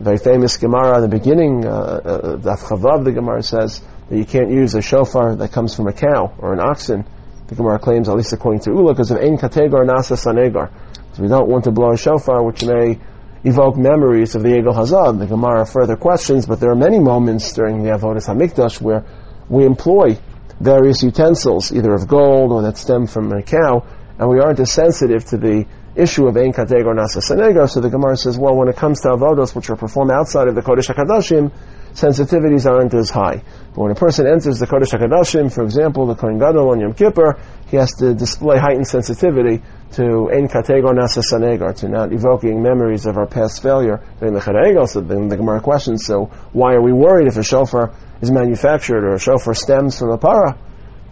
Very 0.00 0.18
famous 0.18 0.56
Gemara 0.56 0.96
in 0.96 1.02
the 1.02 1.08
beginning, 1.08 1.64
uh, 1.64 1.70
uh, 1.70 2.56
Chavav, 2.56 3.04
the 3.04 3.12
Gemara 3.12 3.42
says 3.42 3.80
that 4.08 4.16
you 4.16 4.24
can't 4.24 4.50
use 4.50 4.74
a 4.74 4.82
shofar 4.82 5.36
that 5.36 5.52
comes 5.52 5.74
from 5.74 5.86
a 5.86 5.92
cow 5.92 6.34
or 6.38 6.52
an 6.52 6.60
oxen. 6.60 7.04
The 7.46 7.54
Gemara 7.54 7.78
claims, 7.78 8.08
at 8.08 8.16
least 8.16 8.32
according 8.32 8.62
to 8.62 8.70
Ula, 8.70 8.94
because 8.94 9.10
of 9.10 9.18
Ein 9.18 9.36
Kategar 9.38 9.86
Nasa 9.86 10.16
Sanegar. 10.16 10.70
So 11.14 11.22
we 11.22 11.28
don't 11.28 11.48
want 11.48 11.64
to 11.64 11.70
blow 11.70 11.92
a 11.92 11.96
shofar 11.96 12.42
which 12.42 12.64
may 12.64 12.98
evoke 13.44 13.76
memories 13.76 14.34
of 14.34 14.42
the 14.42 14.48
Egel 14.48 14.74
Hazad. 14.74 15.18
The 15.18 15.26
Gemara 15.26 15.66
further 15.66 15.96
questions, 15.96 16.46
but 16.46 16.60
there 16.60 16.70
are 16.70 16.76
many 16.76 16.98
moments 16.98 17.52
during 17.52 17.82
the 17.82 17.90
Avodah 17.90 18.24
Hamikdash 18.26 18.80
where 18.80 19.04
we 19.48 19.64
employ 19.64 20.18
various 20.60 21.02
utensils, 21.02 21.72
either 21.72 21.92
of 21.92 22.06
gold 22.06 22.52
or 22.52 22.62
that 22.62 22.76
stem 22.76 23.06
from 23.06 23.32
a 23.32 23.42
cow, 23.42 23.84
and 24.18 24.28
we 24.28 24.38
aren't 24.38 24.60
as 24.60 24.72
sensitive 24.72 25.24
to 25.26 25.36
the 25.36 25.66
issue 25.94 26.26
of 26.26 26.36
Ein 26.36 26.52
Kateg 26.52 26.86
or 26.86 26.94
Nasa 26.94 27.18
Senega. 27.18 27.68
So 27.68 27.80
the 27.80 27.90
Gemara 27.90 28.16
says, 28.16 28.38
well, 28.38 28.56
when 28.56 28.68
it 28.68 28.76
comes 28.76 29.00
to 29.02 29.08
avodos 29.08 29.54
which 29.54 29.70
are 29.70 29.76
performed 29.76 30.10
outside 30.10 30.48
of 30.48 30.54
the 30.54 30.62
Kodesh 30.62 30.92
HaKadoshim, 30.92 31.52
sensitivities 31.92 32.70
aren't 32.70 32.94
as 32.94 33.10
high. 33.10 33.42
But 33.74 33.78
when 33.78 33.90
a 33.92 33.94
person 33.94 34.26
enters 34.26 34.58
the 34.58 34.66
Kodesh 34.66 34.92
HaKadoshim, 34.98 35.52
for 35.52 35.62
example, 35.62 36.06
the 36.06 36.14
Kohen 36.14 36.38
Gadol 36.38 36.70
on 36.70 36.80
Yom 36.80 36.94
Kippur, 36.94 37.38
he 37.66 37.76
has 37.76 37.92
to 37.96 38.14
display 38.14 38.58
heightened 38.58 38.86
sensitivity 38.86 39.62
to 39.92 40.30
Ein 40.32 40.48
Kateg 40.48 40.84
or 40.84 40.94
Nasa 40.94 41.22
Senega, 41.22 41.74
to 41.76 41.88
not 41.88 42.12
evoking 42.12 42.62
memories 42.62 43.06
of 43.06 43.18
our 43.18 43.26
past 43.26 43.62
failure 43.62 44.02
during 44.18 44.34
the 44.34 44.40
Chadegel. 44.40 44.88
So 44.88 45.00
then 45.00 45.28
the 45.28 45.36
Gemara 45.36 45.60
questions, 45.60 46.06
so 46.06 46.26
why 46.52 46.74
are 46.74 46.82
we 46.82 46.92
worried 46.92 47.28
if 47.28 47.36
a 47.36 47.42
shofar 47.42 47.94
is 48.20 48.30
manufactured 48.30 49.04
or 49.04 49.14
a 49.14 49.18
shofar 49.18 49.54
stems 49.54 49.98
from 49.98 50.10
a 50.10 50.18
para? 50.18 50.58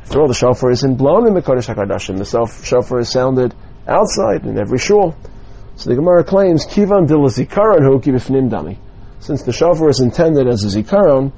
After 0.02 0.22
all, 0.22 0.28
the 0.28 0.34
shofar 0.34 0.70
isn't 0.70 0.96
blown 0.96 1.26
in 1.26 1.34
the 1.34 1.42
Kodesh 1.42 1.72
HaKadoshim. 1.72 2.18
The 2.18 2.64
shofar 2.64 3.00
is 3.00 3.10
sounded 3.10 3.54
outside 3.86 4.46
in 4.46 4.58
every 4.58 4.78
shul. 4.78 5.16
So 5.76 5.90
the 5.90 5.96
Gemara 5.96 6.24
claims, 6.24 6.66
Kivan 6.66 7.06
dil 7.06 7.20
zikaron 7.20 7.82
hu 7.82 8.00
dami. 8.00 8.78
Since 9.20 9.42
the 9.42 9.52
shofar 9.52 9.88
is 9.88 10.00
intended 10.00 10.46
as 10.46 10.64
a 10.64 10.82
zikaron, 10.82 11.32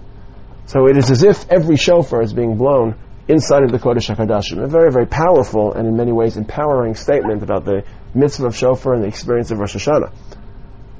so 0.66 0.87
it 0.87 0.96
is 0.96 1.11
as 1.11 1.22
if 1.22 1.49
every 1.50 1.76
shofar 1.76 2.22
is 2.22 2.32
being 2.32 2.56
blown 2.56 2.96
inside 3.28 3.62
of 3.62 3.70
the 3.70 3.78
Kodesh 3.78 4.14
HaKadoshim. 4.14 4.62
A 4.62 4.66
very, 4.66 4.90
very 4.90 5.06
powerful 5.06 5.72
and 5.72 5.87
in 5.87 5.96
many 5.96 6.12
ways 6.12 6.37
empowering 6.37 6.94
statement 6.94 7.42
about 7.42 7.64
the 7.64 7.84
mitzvah 8.14 8.46
of 8.46 8.56
shofar 8.56 8.94
and 8.94 9.02
the 9.02 9.08
experience 9.08 9.50
of 9.50 9.58
Rosh 9.58 9.76
Hashanah. 9.76 10.12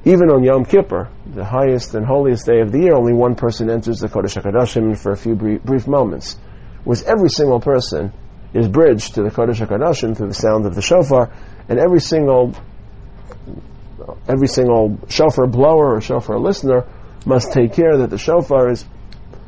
Even 0.05 0.29
on 0.29 0.43
Yom 0.43 0.65
Kippur, 0.65 1.09
the 1.25 1.45
highest 1.45 1.95
and 1.95 2.05
holiest 2.05 2.45
day 2.45 2.59
of 2.59 2.71
the 2.71 2.79
year, 2.79 2.93
only 2.93 3.13
one 3.13 3.35
person 3.35 3.69
enters 3.69 3.99
the 3.99 4.07
Kodesh 4.07 4.41
HaKadoshim 4.41 4.97
for 4.97 5.11
a 5.11 5.17
few 5.17 5.35
brief, 5.35 5.63
brief 5.63 5.87
moments. 5.87 6.37
Whereas 6.83 7.03
every 7.03 7.29
single 7.29 7.61
person 7.61 8.11
is 8.53 8.67
bridged 8.67 9.15
to 9.15 9.23
the 9.23 9.29
Kodesh 9.29 9.65
HaKadoshim 9.65 10.15
through 10.15 10.27
the 10.27 10.33
sound 10.33 10.65
of 10.65 10.75
the 10.75 10.81
shofar, 10.81 11.31
and 11.67 11.79
every 11.79 11.99
single 11.99 12.53
every 14.27 14.47
single 14.47 14.99
shofar 15.07 15.47
blower 15.47 15.95
or 15.95 16.01
shofar 16.01 16.37
listener 16.37 16.85
must 17.25 17.53
take 17.53 17.73
care 17.73 17.97
that 17.97 18.09
the 18.09 18.17
shofar 18.17 18.69
is 18.69 18.85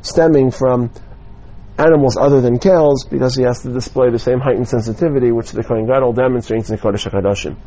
stemming 0.01 0.51
from 0.51 0.91
animals 1.77 2.15
other 2.15 2.39
than 2.39 2.57
cows 2.57 3.03
because 3.03 3.35
he 3.35 3.43
has 3.43 3.61
to 3.63 3.73
display 3.73 4.09
the 4.09 4.19
same 4.19 4.39
heightened 4.39 4.67
sensitivity 4.67 5.31
which 5.31 5.51
the 5.51 5.63
Kohen 5.63 5.85
Gadol 5.87 6.13
demonstrates 6.13 6.69
in 6.69 6.77
the 6.77 6.81
Kodesh 6.81 7.09
HaKadoshim. 7.09 7.57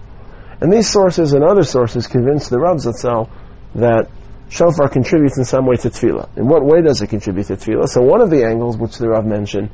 And 0.60 0.72
these 0.72 0.88
sources 0.88 1.34
and 1.34 1.44
other 1.44 1.62
sources 1.62 2.06
convince 2.06 2.48
the 2.48 2.58
Rav 2.58 2.78
Zatzal 2.78 3.30
that 3.74 4.08
shofar 4.48 4.88
contributes 4.88 5.36
in 5.36 5.44
some 5.44 5.66
way 5.66 5.76
to 5.76 5.90
tefillah. 5.90 6.36
In 6.38 6.48
what 6.48 6.64
way 6.64 6.80
does 6.80 7.02
it 7.02 7.08
contribute 7.08 7.48
to 7.48 7.56
tefillah? 7.56 7.86
So 7.86 8.00
one 8.00 8.22
of 8.22 8.30
the 8.30 8.44
angles 8.44 8.78
which 8.78 8.96
the 8.96 9.08
Rav 9.08 9.26
mentioned 9.26 9.70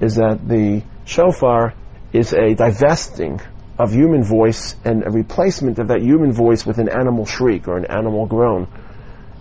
is 0.00 0.16
that 0.16 0.46
the 0.46 0.82
shofar 1.04 1.74
is 2.12 2.32
a 2.32 2.54
divesting 2.54 3.40
of 3.78 3.92
human 3.92 4.22
voice 4.22 4.76
and 4.84 5.04
a 5.06 5.10
replacement 5.10 5.78
of 5.78 5.88
that 5.88 6.00
human 6.00 6.32
voice 6.32 6.64
with 6.64 6.78
an 6.78 6.88
animal 6.88 7.26
shriek 7.26 7.66
or 7.66 7.76
an 7.76 7.86
animal 7.86 8.26
groan. 8.26 8.68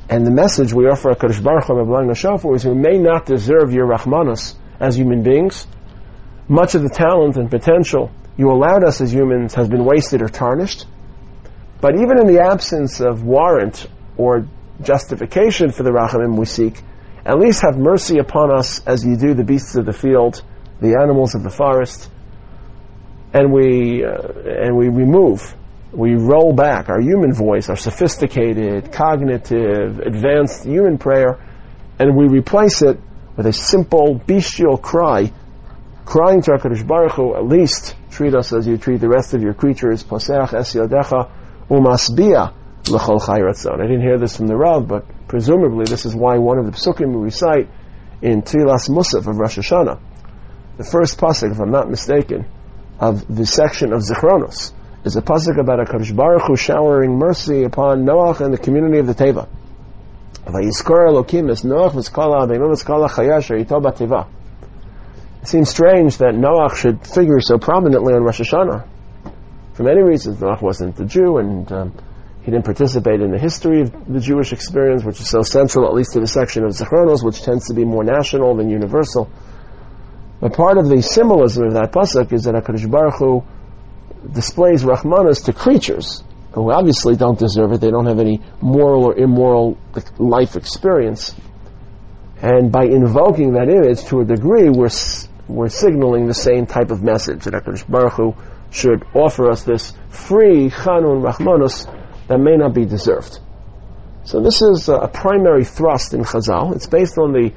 And 0.10 0.26
the 0.26 0.32
message 0.32 0.74
we 0.74 0.88
offer 0.88 1.12
at 1.12 1.20
Kadosh 1.20 1.44
Baruch 1.44 1.66
Hu 1.66 1.86
blowing 1.86 2.08
the 2.08 2.16
shofar 2.16 2.56
is 2.56 2.66
we 2.66 2.74
may 2.74 2.98
not 2.98 3.26
deserve 3.26 3.74
your 3.74 3.88
rahmanas 3.88 4.56
as 4.80 4.98
human 4.98 5.24
beings. 5.24 5.68
Much 6.48 6.76
of 6.76 6.82
the 6.82 6.90
talent 6.90 7.38
and 7.38 7.50
potential 7.50 8.12
you 8.36 8.52
allowed 8.52 8.84
us 8.84 9.00
as 9.02 9.14
humans 9.14 9.54
has 9.54 9.70
been 9.70 9.86
wasted 9.86 10.22
or 10.22 10.28
tarnished. 10.28 10.86
But 11.80 11.96
even 11.96 12.20
in 12.20 12.28
the 12.28 12.42
absence 12.42 13.00
of 13.00 13.24
warrant 13.24 13.88
or 14.18 14.48
justification 14.82 15.72
for 15.72 15.84
the 15.84 15.92
rachamim 15.92 16.38
we 16.38 16.46
seek, 16.46 16.82
at 17.26 17.40
least 17.40 17.62
have 17.62 17.78
mercy 17.78 18.20
upon 18.20 18.52
us 18.52 18.82
as 18.86 19.06
you 19.06 19.16
do 19.16 19.34
the 19.34 19.44
beasts 19.44 19.76
of 19.76 19.86
the 19.86 19.94
field, 19.94 20.44
the 20.82 20.98
animals 21.02 21.36
of 21.36 21.44
the 21.44 21.50
forest, 21.50 22.10
and 23.34 23.52
we 23.52 24.04
uh, 24.04 24.18
and 24.46 24.76
we 24.76 24.90
remove 24.90 25.56
we 25.94 26.16
roll 26.16 26.54
back. 26.54 26.90
Our 26.90 27.00
human 27.00 27.34
voice, 27.34 27.70
our 27.70 27.76
sophisticated, 27.76 28.92
cognitive, 28.92 30.00
advanced 30.00 30.66
human 30.66 30.98
prayer, 30.98 31.40
and 32.00 32.16
we 32.16 32.28
replace 32.28 32.82
it 32.82 33.00
with 33.38 33.46
a 33.46 33.54
simple 33.54 34.16
bestial 34.16 34.78
cry, 34.78 35.32
crying 36.06 36.42
to 36.44 36.52
HaKadosh 36.52 36.86
Baruch 36.86 37.14
Hu, 37.14 37.36
at 37.36 37.46
least 37.46 37.96
treat 38.12 38.36
us 38.36 38.54
as 38.54 38.68
you 38.68 38.78
treat 38.78 39.02
the 39.02 39.08
rest 39.08 39.34
of 39.34 39.42
your 39.42 39.54
creatures, 39.54 40.04
Poseach 40.04 40.54
es 40.54 40.76
umasbia 41.70 42.54
l'chol 42.88 43.20
chayratzon. 43.20 43.80
I 43.80 43.88
didn't 43.88 44.02
hear 44.02 44.18
this 44.18 44.36
from 44.38 44.48
the 44.48 44.56
Rav, 44.56 44.88
but 44.88 45.06
presumably 45.28 45.86
this 45.86 46.06
is 46.06 46.16
why 46.16 46.38
one 46.38 46.58
of 46.58 46.66
the 46.66 46.72
psukim 46.72 47.14
we 47.14 47.24
recite 47.24 47.70
in 48.22 48.42
Tfilas 48.42 48.90
Musaf 48.90 49.28
of 49.28 49.38
Rosh 49.38 49.58
Hashanah, 49.58 50.00
the 50.78 50.84
first 50.84 51.20
pasuk, 51.20 51.52
if 51.52 51.60
I'm 51.60 51.72
not 51.72 51.90
mistaken, 51.90 52.46
of 53.00 53.28
the 53.34 53.46
section 53.46 53.94
of 53.94 54.02
Zichronos, 54.02 54.74
is 55.04 55.16
a 55.16 55.22
pasuk 55.22 55.60
about 55.60 55.80
a 55.80 55.84
Kadosh 55.84 56.16
Baruch 56.16 56.44
Hu 56.48 56.56
showering 56.56 57.18
mercy 57.18 57.64
upon 57.64 58.06
Noach 58.06 58.40
and 58.42 58.54
the 58.54 58.58
community 58.58 59.00
of 59.00 59.08
the 59.08 59.14
Teva. 59.14 59.48
It 65.42 65.48
seems 65.48 65.70
strange 65.70 66.18
that 66.18 66.34
Noach 66.34 66.76
should 66.76 67.06
figure 67.06 67.40
so 67.40 67.58
prominently 67.58 68.14
on 68.14 68.24
Rosh 68.24 68.42
Hashanah. 68.42 68.88
For 69.74 69.84
many 69.84 70.02
reasons, 70.02 70.38
Noach 70.40 70.62
wasn't 70.62 71.00
a 71.00 71.06
Jew, 71.06 71.38
and 71.38 71.72
um, 71.72 71.94
he 72.44 72.52
didn't 72.52 72.66
participate 72.66 73.22
in 73.22 73.32
the 73.32 73.40
history 73.40 73.82
of 73.82 73.92
the 74.12 74.20
Jewish 74.20 74.52
experience, 74.52 75.04
which 75.04 75.20
is 75.22 75.30
so 75.30 75.44
central, 75.44 75.88
at 75.88 75.94
least 75.94 76.14
to 76.14 76.20
the 76.20 76.28
section 76.28 76.66
of 76.66 76.72
Zichronos, 76.72 77.24
which 77.24 77.42
tends 77.42 77.68
to 77.68 77.74
be 77.74 77.86
more 77.86 78.04
national 78.04 78.56
than 78.56 78.70
universal. 78.70 79.30
But 80.42 80.54
part 80.54 80.78
of 80.78 80.90
the 80.90 81.02
symbolism 81.02 81.68
of 81.68 81.74
that 81.74 81.94
pasuk 81.94 82.34
is 82.34 82.44
that 82.44 82.54
Hakadosh 82.56 82.92
Baruch 82.92 83.16
Hu 83.16 83.44
displays 84.34 84.84
Rahmanas 84.84 85.46
to 85.46 85.54
creatures 85.54 86.22
who 86.54 86.72
obviously 86.72 87.16
don't 87.16 87.40
deserve 87.40 87.72
it. 87.72 87.82
They 87.82 87.90
don't 87.90 88.06
have 88.06 88.20
any 88.20 88.42
moral 88.62 89.06
or 89.06 89.16
immoral 89.16 89.78
life 90.20 90.56
experience. 90.56 91.34
And 92.42 92.72
by 92.72 92.84
invoking 92.84 93.54
that 93.54 93.70
image 93.70 94.04
to 94.06 94.20
a 94.20 94.26
degree, 94.26 94.70
we're, 94.70 94.90
we're 95.48 95.70
signaling 95.70 96.28
the 96.28 96.34
same 96.34 96.66
type 96.66 96.92
of 96.92 97.02
message 97.02 97.46
that 97.46 97.54
HaKadosh 97.54 97.90
Baruch 97.90 98.14
Hu 98.14 98.36
should 98.70 99.04
offer 99.16 99.50
us 99.50 99.64
this 99.64 99.94
free 100.10 100.70
Chanun 100.70 101.24
Rahmanus 101.24 101.88
that 102.28 102.40
may 102.40 102.56
not 102.56 102.74
be 102.74 102.86
deserved. 102.86 103.40
So 104.26 104.42
this 104.42 104.62
is 104.62 104.88
a 104.88 105.08
primary 105.08 105.66
thrust 105.66 106.14
in 106.14 106.24
Chazal. 106.24 106.76
It's 106.76 106.88
based 106.88 107.18
on 107.18 107.34
the 107.34 107.52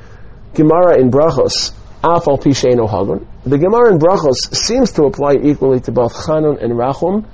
Gemara 0.55 0.99
in 0.99 1.11
Brachos, 1.11 1.73
Afal 2.03 2.41
Pisheino 2.41 2.89
Hagun. 2.89 3.27
The 3.45 3.59
Gemara 3.59 3.93
in 3.93 3.99
Brachos 3.99 4.55
seems 4.55 4.93
to 4.93 5.05
apply 5.05 5.35
equally 5.43 5.81
to 5.81 5.93
both 5.93 6.13
Chanun 6.15 6.63
and 6.63 6.73
Rachum, 6.73 7.25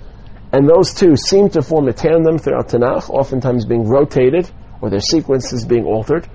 and 0.53 0.69
those 0.69 0.93
two 0.93 1.17
seem 1.17 1.49
to 1.51 1.63
form 1.63 1.89
a 1.89 1.95
tandem 1.95 2.39
throughout 2.39 2.69
Tanakh, 2.69 3.09
oftentimes 3.09 3.65
being 3.65 3.89
rotated, 3.89 4.51
or 4.83 4.91
their 4.91 5.01
sequences 5.01 5.65
being 5.65 5.87
altered. 5.87 6.29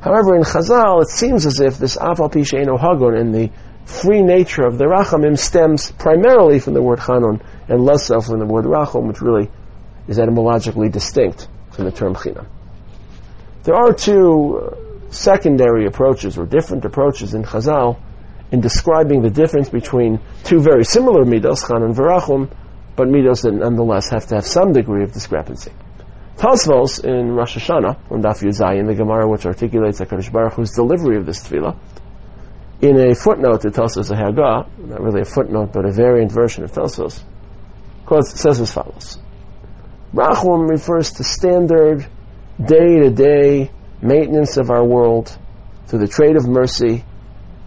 However, 0.00 0.34
in 0.34 0.42
Chazal, 0.42 1.02
it 1.02 1.08
seems 1.08 1.46
as 1.46 1.60
if 1.60 1.78
this 1.78 1.96
Afal 1.96 2.32
Pisheino 2.32 2.78
Hagun 2.78 3.18
and 3.18 3.32
the 3.32 3.50
free 3.84 4.22
nature 4.22 4.66
of 4.66 4.76
the 4.76 4.86
Rachamim 4.86 5.38
stems 5.38 5.92
primarily 5.92 6.58
from 6.58 6.74
the 6.74 6.82
word 6.82 6.98
Chanun, 6.98 7.40
and 7.68 7.84
less 7.84 8.06
so 8.06 8.20
from 8.20 8.40
the 8.40 8.46
word 8.46 8.64
Rachum, 8.64 9.06
which 9.06 9.20
really 9.20 9.50
is 10.08 10.18
etymologically 10.18 10.88
distinct 10.88 11.48
from 11.72 11.84
the 11.84 11.92
term 11.92 12.14
Chinam. 12.14 12.46
There 13.64 13.74
are 13.74 13.92
two 13.92 14.58
uh, 14.58 15.10
secondary 15.10 15.86
approaches 15.86 16.36
or 16.36 16.46
different 16.46 16.84
approaches 16.84 17.34
in 17.34 17.44
Chazal 17.44 17.98
in 18.52 18.60
describing 18.60 19.22
the 19.22 19.30
difference 19.30 19.68
between 19.68 20.20
two 20.44 20.60
very 20.60 20.84
similar 20.84 21.24
midos, 21.24 21.66
Chan 21.66 21.82
and 21.82 21.94
Verachum, 21.94 22.50
but 22.94 23.08
midos 23.08 23.42
that 23.42 23.52
nonetheless 23.52 24.10
have 24.10 24.26
to 24.26 24.36
have 24.36 24.46
some 24.46 24.72
degree 24.72 25.02
of 25.02 25.12
discrepancy. 25.12 25.72
Tosfos 26.36 27.02
in 27.02 27.32
Rosh 27.32 27.56
Hashanah, 27.56 28.10
on 28.10 28.22
Daf 28.22 28.42
Yuzayin, 28.42 28.86
the 28.86 28.94
Gemara 28.94 29.28
which 29.28 29.46
articulates 29.46 30.00
HaKadosh 30.00 30.32
Baruch 30.32 30.54
Hu's 30.54 30.72
delivery 30.72 31.16
of 31.16 31.26
this 31.26 31.42
tefillah, 31.42 31.76
in 32.82 33.00
a 33.00 33.14
footnote 33.14 33.62
to 33.62 33.68
Tosfos 33.68 34.10
Hagah, 34.10 34.68
not 34.78 35.00
really 35.00 35.22
a 35.22 35.24
footnote, 35.24 35.72
but 35.72 35.86
a 35.86 35.92
variant 35.92 36.32
version 36.32 36.64
of 36.64 36.72
Tosfos, 36.72 37.22
says 38.26 38.60
as 38.60 38.72
follows. 38.72 39.18
Rachum 40.14 40.70
refers 40.70 41.10
to 41.14 41.24
standard, 41.24 42.06
day-to-day 42.64 43.68
maintenance 44.00 44.56
of 44.58 44.70
our 44.70 44.84
world 44.84 45.36
through 45.88 45.98
the 45.98 46.06
trade 46.06 46.36
of 46.36 46.46
mercy. 46.46 47.04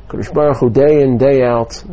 Kodesh 0.07 0.33
Baruch 0.33 0.59
Hu, 0.59 0.69
day 0.69 1.01
in, 1.01 1.17
day 1.17 1.43
out, 1.43 1.83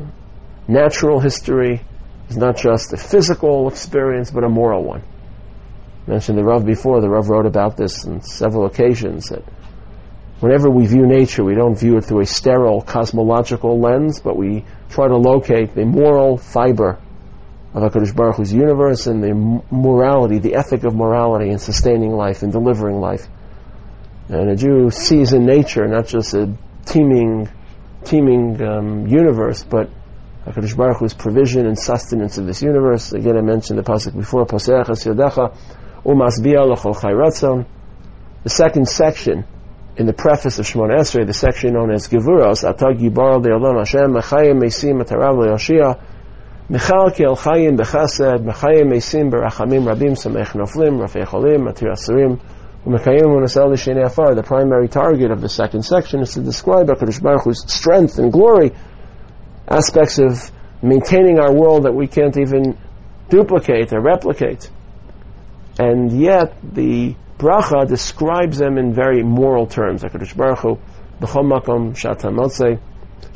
natural 0.69 1.19
history 1.19 1.83
is 2.29 2.37
not 2.37 2.57
just 2.57 2.93
a 2.93 2.97
physical 2.97 3.67
experience, 3.67 4.31
but 4.31 4.45
a 4.45 4.49
moral 4.49 4.85
one. 4.85 5.03
I 6.07 6.11
mentioned 6.11 6.39
the 6.39 6.45
Rav 6.45 6.65
before, 6.65 7.01
the 7.01 7.11
Rav 7.11 7.29
wrote 7.29 7.47
about 7.47 7.77
this 7.77 8.07
on 8.07 8.23
several 8.23 8.67
occasions, 8.67 9.31
that 9.31 9.43
whenever 10.39 10.71
we 10.71 10.87
view 10.87 11.05
nature, 11.05 11.43
we 11.43 11.57
don't 11.57 11.77
view 11.77 11.97
it 11.97 12.05
through 12.05 12.21
a 12.21 12.27
sterile 12.27 12.81
cosmological 12.81 13.81
lens, 13.81 14.21
but 14.21 14.37
we 14.37 14.65
try 14.89 15.09
to 15.09 15.17
locate 15.17 15.75
the 15.75 15.85
moral 15.85 16.39
fiber 16.39 17.01
of 17.75 17.83
HaKadosh 17.83 18.15
Baruch 18.15 18.37
Hu's 18.37 18.53
universe 18.53 19.09
and 19.09 19.23
the 19.23 19.35
morality, 19.71 20.39
the 20.39 20.55
ethic 20.55 20.85
of 20.85 20.95
morality 20.95 21.51
in 21.51 21.59
sustaining 21.59 22.13
life 22.13 22.43
and 22.43 22.53
delivering 22.53 23.01
life. 23.01 23.27
And 24.29 24.49
a 24.51 24.57
Jew 24.57 24.91
sees 24.91 25.33
in 25.33 25.45
nature 25.45 25.87
not 25.89 26.07
just 26.07 26.35
a 26.35 26.57
teeming, 26.87 27.49
teeming 28.05 28.63
um, 28.63 29.07
universe, 29.09 29.65
but 29.65 29.91
HaKadosh 30.47 30.77
Baruch 30.77 30.99
Hu's 30.99 31.15
provision 31.15 31.67
and 31.67 31.77
sustenance 31.77 32.39
of 32.39 32.47
this 32.47 32.63
universe. 32.63 33.13
Again, 33.13 33.37
I 33.37 33.41
mentioned 33.41 33.79
the 33.79 33.83
pasuk 33.83 34.17
before, 34.17 34.47
Poseach 34.47 34.87
Yodecha, 34.87 35.57
Umasbia 36.05 36.65
L'chol 36.65 36.95
Chayratzon. 36.95 37.67
The 38.45 38.51
second 38.51 38.89
section 38.89 39.45
in 39.97 40.07
the 40.07 40.13
preface 40.13 40.61
of 40.61 40.67
Shemon 40.67 40.97
Esrei, 40.97 41.27
the 41.27 41.35
section 41.35 41.73
known 41.73 41.91
as 41.91 42.07
Gevuros, 42.07 42.63
Atag 42.63 43.01
Yibar 43.01 43.43
Le'olam 43.43 43.79
Hashem, 43.79 44.13
Mechayim 44.13 44.63
Mesim 44.63 45.03
Atarav 45.03 45.99
Le'Yoshia, 46.71 47.11
Mechalkel 47.15 47.37
Chayim 47.37 47.77
Bechased, 47.77 48.43
Mechayim 48.43 48.89
Mesim 48.89 49.31
Berachamim 49.31 49.85
Rabim 49.85 50.13
Samech 50.13 50.53
Noflim, 50.53 50.99
Rafei 50.99 51.27
Cholim, 51.27 51.69
Matir 51.69 51.93
Asurim, 51.93 52.41
the 52.87 54.43
primary 54.43 54.89
target 54.89 55.31
of 55.31 55.41
the 55.41 55.49
second 55.49 55.83
section 55.85 56.21
is 56.21 56.35
to 56.35 56.43
describe 56.43 56.87
HaKadosh 56.89 57.23
Baruch 57.23 57.45
Hu's 57.45 57.65
strength 57.73 58.19
and 58.19 58.31
glory, 58.31 58.73
aspects 59.67 60.19
of 60.19 60.51
maintaining 60.83 61.39
our 61.39 61.51
world 61.51 61.85
that 61.85 61.93
we 61.93 62.07
can't 62.07 62.37
even 62.37 62.77
duplicate 63.31 63.91
or 63.95 64.03
replicate. 64.03 64.71
And 65.79 66.13
yet, 66.13 66.57
the 66.63 67.17
bracha 67.39 67.89
describes 67.89 68.59
them 68.59 68.77
in 68.77 68.93
very 68.93 69.23
moral 69.23 69.67
terms. 69.67 70.03
HaKadosh 70.03 70.37
Baruch 70.37 70.59
Hu, 70.59 70.79
B'chol 71.21 71.51
makom 71.51 71.95
shata 71.95 72.31
motzei, 72.31 72.79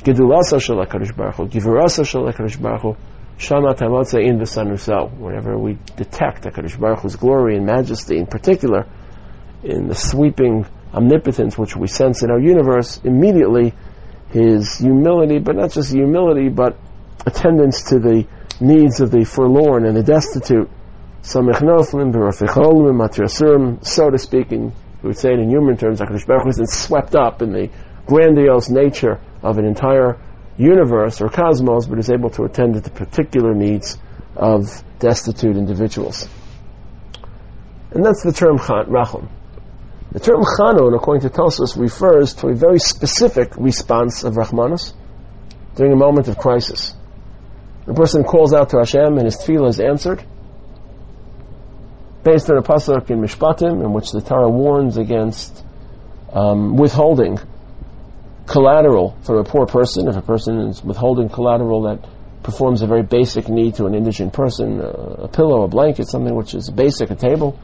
gedulasa 0.03 0.61
shel 0.61 0.77
HaKadosh 0.77 1.17
Baruch 1.17 1.37
Hu, 1.37 1.47
givurasa 1.49 2.07
shel 2.07 2.25
HaKadosh 2.25 2.61
Baruch 2.61 2.83
Hu, 2.83 2.97
shama 3.39 3.75
tamotzei 3.75 4.27
in 4.27 4.39
the 4.39 4.45
Sanusel. 4.45 5.17
Whenever 5.17 5.57
we 5.59 5.79
detect 5.97 6.45
HaKadosh 6.45 6.79
Baruch 6.79 7.01
Hu's 7.01 7.17
glory 7.17 7.57
and 7.57 7.65
majesty 7.65 8.19
in 8.19 8.27
particular, 8.27 8.87
in 9.63 9.89
the 9.89 9.95
sweeping 9.95 10.67
omnipotence 10.93 11.57
which 11.57 11.77
we 11.77 11.87
sense 11.87 12.23
in 12.23 12.31
our 12.31 12.41
universe, 12.41 13.01
immediately 13.05 13.73
his 14.31 14.79
humility, 14.79 15.39
but 15.39 15.57
not 15.57 15.71
just 15.71 15.93
humility, 15.93 16.49
but 16.49 16.77
attendance 17.25 17.91
to 17.91 17.99
the 17.99 18.27
needs 18.61 19.01
of 19.01 19.11
the 19.11 19.25
forlorn 19.25 19.87
and 19.87 19.97
the 19.97 20.03
destitute, 20.03 20.69
so 21.23 21.41
to 21.43 21.53
speak, 24.19 24.53
in, 24.53 24.73
we 25.03 25.09
would 25.09 25.19
say 25.19 25.33
it 25.33 25.39
in 25.39 25.49
human 25.51 25.77
terms, 25.77 26.01
HaKadosh 26.01 26.27
Baruch 26.27 26.45
Hu 26.45 26.49
isn't 26.51 26.71
swept 26.71 27.15
up 27.15 27.43
in 27.43 27.53
the 27.53 27.71
grandiose 28.07 28.69
nature 28.69 29.21
of 29.43 29.59
an 29.59 29.65
entire 29.65 30.19
universe 30.59 31.21
or 31.21 31.29
cosmos, 31.29 31.87
but 31.87 31.99
is 31.99 32.11
able 32.11 32.31
to 32.31 32.45
attend 32.45 32.75
to 32.75 32.81
the 32.81 32.91
particular 32.91 33.55
needs 33.55 33.97
of 34.37 34.83
destitute 34.99 35.57
individuals. 35.57 36.29
And 37.93 38.05
that's 38.05 38.23
the 38.23 38.33
term 38.33 38.59
Rachum. 38.59 39.29
The 40.13 40.21
term 40.21 40.43
Chanun, 40.43 40.95
according 40.95 41.29
to 41.29 41.35
Tosfos, 41.35 41.79
refers 41.79 42.35
to 42.35 42.49
a 42.49 42.55
very 42.55 42.79
specific 42.79 43.57
response 43.57 44.25
of 44.25 44.35
Rahmanus 44.35 44.93
during 45.77 45.93
a 45.93 45.97
moment 45.97 46.29
of 46.29 46.39
crisis. 46.39 46.95
The 47.87 47.95
person 47.95 48.25
calls 48.25 48.53
out 48.53 48.71
to 48.71 48.79
Hashem 48.79 49.17
and 49.17 49.25
his 49.25 49.37
tefillah 49.37 49.69
is 49.69 49.81
answered. 49.81 50.25
Based 52.25 52.51
on 52.51 52.59
a 52.59 52.63
pasuk 52.63 53.11
in 53.11 53.21
Mishpatim, 53.21 53.83
in 53.83 53.93
which 53.93 54.11
the 54.11 54.21
Torah 54.21 54.51
warns 54.51 54.97
against 54.97 55.65
um, 56.33 56.77
withholding 56.77 57.39
collateral 58.49 59.17
from 59.23 59.37
a 59.37 59.45
poor 59.45 59.67
person. 59.67 60.09
If 60.09 60.17
a 60.17 60.23
person 60.23 60.59
is 60.69 60.83
withholding 60.83 61.29
collateral 61.29 61.83
that 61.83 62.05
performs 62.43 62.83
a 62.83 62.87
very 62.87 63.03
basic 63.03 63.49
need 63.49 63.75
to 63.77 63.87
an 63.87 63.95
indigent 63.95 64.33
person, 64.33 64.81
a 64.81 65.29
pillow, 65.29 65.63
a 65.63 65.69
blanket, 65.69 66.09
something 66.09 66.35
which 66.35 66.55
is 66.55 66.71
basic, 66.71 67.11
a 67.11 67.15
table, 67.15 67.59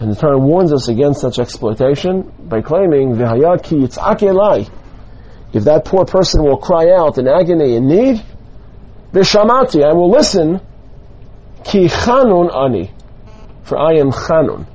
and 0.00 0.10
the 0.10 0.16
Torah 0.16 0.38
warns 0.38 0.72
us 0.72 0.88
against 0.88 1.20
such 1.20 1.38
exploitation 1.38 2.32
by 2.40 2.62
claiming, 2.62 3.14
V'hayat 3.14 3.62
ki 3.62 3.76
yitzak 3.76 4.70
If 5.52 5.64
that 5.64 5.84
poor 5.84 6.04
person 6.04 6.42
will 6.42 6.56
cry 6.56 6.90
out 6.90 7.18
in 7.18 7.28
agony 7.28 7.76
and 7.76 7.86
need, 7.86 8.22
V'shamati, 9.12 9.84
I 9.84 9.92
will 9.92 10.10
listen 10.10 10.60
Ki 11.64 11.86
chanun 11.86 12.52
ani, 12.52 12.90
for 13.62 13.78
I 13.78 13.98
am 13.98 14.10
chanun. 14.10 14.66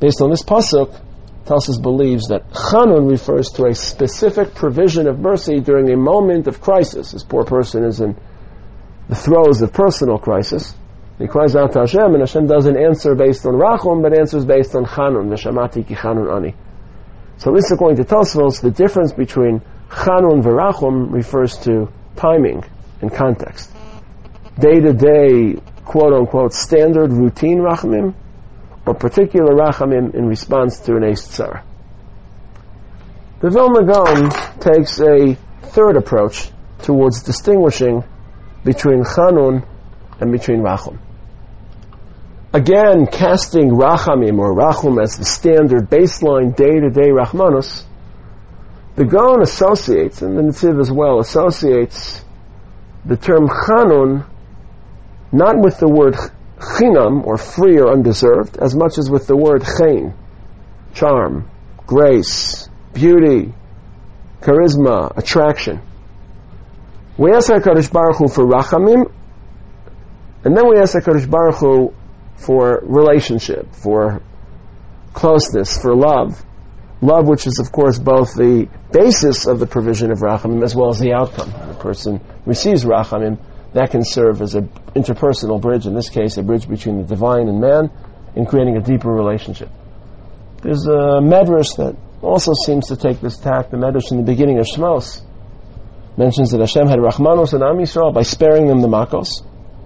Based 0.00 0.20
on 0.20 0.30
this 0.30 0.42
pasuk, 0.42 1.00
Tosfos 1.46 1.80
believes 1.80 2.28
that 2.28 2.50
chanun 2.50 3.10
refers 3.10 3.50
to 3.50 3.66
a 3.66 3.74
specific 3.74 4.54
provision 4.54 5.06
of 5.06 5.18
mercy 5.18 5.60
during 5.60 5.92
a 5.92 5.96
moment 5.96 6.46
of 6.46 6.60
crisis. 6.60 7.12
This 7.12 7.22
poor 7.22 7.44
person 7.44 7.84
is 7.84 8.00
in 8.00 8.16
the 9.08 9.14
throes 9.14 9.60
of 9.60 9.72
personal 9.72 10.18
crisis. 10.18 10.74
He 11.18 11.26
cries 11.26 11.54
out 11.54 11.72
to 11.72 11.80
Hashem, 11.80 12.14
and 12.14 12.20
Hashem 12.20 12.46
doesn't 12.46 12.76
answer 12.76 13.14
based 13.14 13.44
on 13.46 13.54
rachum, 13.54 14.02
but 14.02 14.18
answers 14.18 14.46
based 14.46 14.74
on 14.74 14.86
chanun. 14.86 15.28
V'shamati 15.28 15.86
ki 15.86 15.94
chanun 15.94 16.34
ani. 16.34 16.54
So 17.36 17.52
this, 17.52 17.70
according 17.70 17.98
to 17.98 18.04
Tosfos, 18.04 18.62
the 18.62 18.70
difference 18.70 19.12
between 19.12 19.60
chanun 19.90 20.32
and 20.32 20.44
rachum 20.44 21.12
refers 21.12 21.58
to 21.58 21.92
timing 22.16 22.64
and 23.02 23.12
context. 23.12 23.70
Day 24.58 24.80
to 24.80 24.92
day, 24.94 25.60
quote 25.84 26.14
unquote, 26.14 26.54
standard 26.54 27.12
routine 27.12 27.58
rachamim, 27.58 28.14
or 28.86 28.94
particular 28.94 29.54
rachamim 29.54 30.14
in 30.14 30.26
response 30.26 30.80
to 30.80 30.96
an 30.96 31.04
ace 31.04 31.26
tzara. 31.26 31.62
The 33.40 33.50
Vilna 33.50 33.84
Gaon 33.84 34.30
takes 34.60 35.00
a 35.00 35.36
third 35.68 35.96
approach 35.96 36.50
towards 36.82 37.22
distinguishing 37.22 38.04
between 38.64 39.04
chanun 39.04 39.66
and 40.20 40.32
between 40.32 40.60
rachum. 40.60 40.98
Again, 42.52 43.06
casting 43.06 43.70
rachamim 43.70 44.38
or 44.38 44.54
rachum 44.54 45.02
as 45.02 45.18
the 45.18 45.24
standard 45.24 45.90
baseline 45.90 46.54
day-to-day 46.54 47.10
rachmanus, 47.10 47.84
the 48.96 49.04
Gaon 49.04 49.42
associates, 49.42 50.22
and 50.22 50.38
the 50.38 50.42
Netziv 50.42 50.80
as 50.80 50.90
well, 50.90 51.18
associates 51.18 52.24
the 53.04 53.16
term 53.16 53.48
chanun 53.48 54.24
not 55.32 55.58
with 55.58 55.78
the 55.78 55.88
word 55.88 56.14
chinam, 56.76 57.26
or 57.26 57.36
free 57.36 57.78
or 57.78 57.92
undeserved, 57.92 58.56
as 58.58 58.74
much 58.74 58.98
as 58.98 59.10
with 59.10 59.26
the 59.26 59.36
word 59.36 59.64
chen, 59.78 60.14
charm, 60.94 61.50
grace, 61.86 62.68
beauty, 62.92 63.52
charisma, 64.40 65.16
attraction. 65.16 65.80
We 67.16 67.32
ask 67.32 67.50
HaKadosh 67.50 67.92
Baruch 67.92 68.16
Hu 68.16 68.28
for 68.28 68.44
rachamim, 68.44 69.12
and 70.44 70.56
then 70.56 70.68
we 70.68 70.78
ask 70.78 70.94
HaKadosh 70.96 71.30
Baruch 71.30 71.56
Hu 71.56 71.94
for 72.36 72.80
relationship, 72.82 73.74
for 73.74 74.22
closeness, 75.12 75.80
for 75.80 75.94
love. 75.94 76.44
Love, 77.00 77.28
which 77.28 77.46
is, 77.46 77.58
of 77.58 77.70
course, 77.70 77.98
both 77.98 78.34
the 78.34 78.68
basis 78.90 79.46
of 79.46 79.58
the 79.58 79.66
provision 79.66 80.10
of 80.10 80.18
rachamim 80.18 80.62
as 80.62 80.74
well 80.74 80.88
as 80.88 80.98
the 80.98 81.12
outcome. 81.12 81.50
A 81.70 81.74
person 81.74 82.20
receives 82.46 82.84
rachamim, 82.84 83.38
that 83.74 83.90
can 83.90 84.04
serve 84.04 84.40
as 84.40 84.54
an 84.54 84.68
interpersonal 84.94 85.60
bridge, 85.60 85.86
in 85.86 85.94
this 85.94 86.08
case, 86.08 86.36
a 86.36 86.42
bridge 86.42 86.68
between 86.68 86.98
the 86.98 87.04
divine 87.04 87.48
and 87.48 87.60
man, 87.60 87.90
in 88.36 88.46
creating 88.46 88.76
a 88.76 88.80
deeper 88.80 89.10
relationship. 89.10 89.68
There's 90.62 90.86
a 90.86 91.20
medrash 91.20 91.76
that 91.76 91.96
also 92.22 92.52
seems 92.54 92.88
to 92.88 92.96
take 92.96 93.20
this 93.20 93.36
tack. 93.36 93.70
The 93.70 93.76
medrash 93.76 94.10
in 94.12 94.16
the 94.16 94.22
beginning 94.22 94.58
of 94.58 94.66
Shmos 94.66 95.22
mentions 96.16 96.52
that 96.52 96.60
Hashem 96.60 96.86
had 96.86 97.00
Rachmanos 97.00 97.52
and 97.52 97.62
Am 97.62 97.76
Yisrael 97.76 98.14
by 98.14 98.22
sparing 98.22 98.68
them 98.68 98.80
the 98.80 98.88
Makos, 98.88 99.28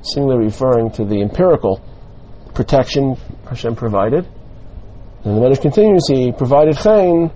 singly 0.03 0.37
referring 0.37 0.91
to 0.93 1.05
the 1.05 1.23
empirical 1.23 1.83
protection 2.55 3.17
Hashem 3.49 3.75
provided. 3.75 4.29
And 5.25 5.37
the 5.37 5.41
medrash 5.41 5.63
continues, 5.63 6.07
He 6.09 6.31
provided 6.33 6.77
Chain 6.77 7.33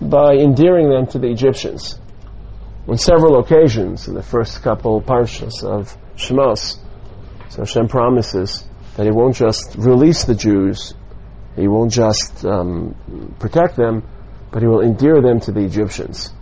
by 0.00 0.34
endearing 0.34 0.90
them 0.90 1.08
to 1.08 1.18
the 1.18 1.26
Egyptians 1.28 1.98
on 2.88 2.96
several 2.96 3.38
occasions 3.38 4.08
in 4.08 4.14
the 4.14 4.22
first 4.22 4.62
couple 4.62 5.02
parshas 5.02 5.62
of 5.62 5.94
Shemos. 6.16 6.78
So 7.50 7.58
Hashem 7.58 7.88
promises 7.88 8.64
that 8.96 9.04
He 9.04 9.12
won't 9.12 9.36
just 9.36 9.76
release 9.76 10.24
the 10.24 10.34
Jews, 10.34 10.94
He 11.54 11.68
won't 11.68 11.92
just 11.92 12.44
um, 12.46 12.96
protect 13.38 13.76
them, 13.76 14.02
but 14.50 14.62
He 14.62 14.68
will 14.68 14.80
endear 14.80 15.20
them 15.20 15.38
to 15.40 15.52
the 15.52 15.60
Egyptians. 15.60 16.32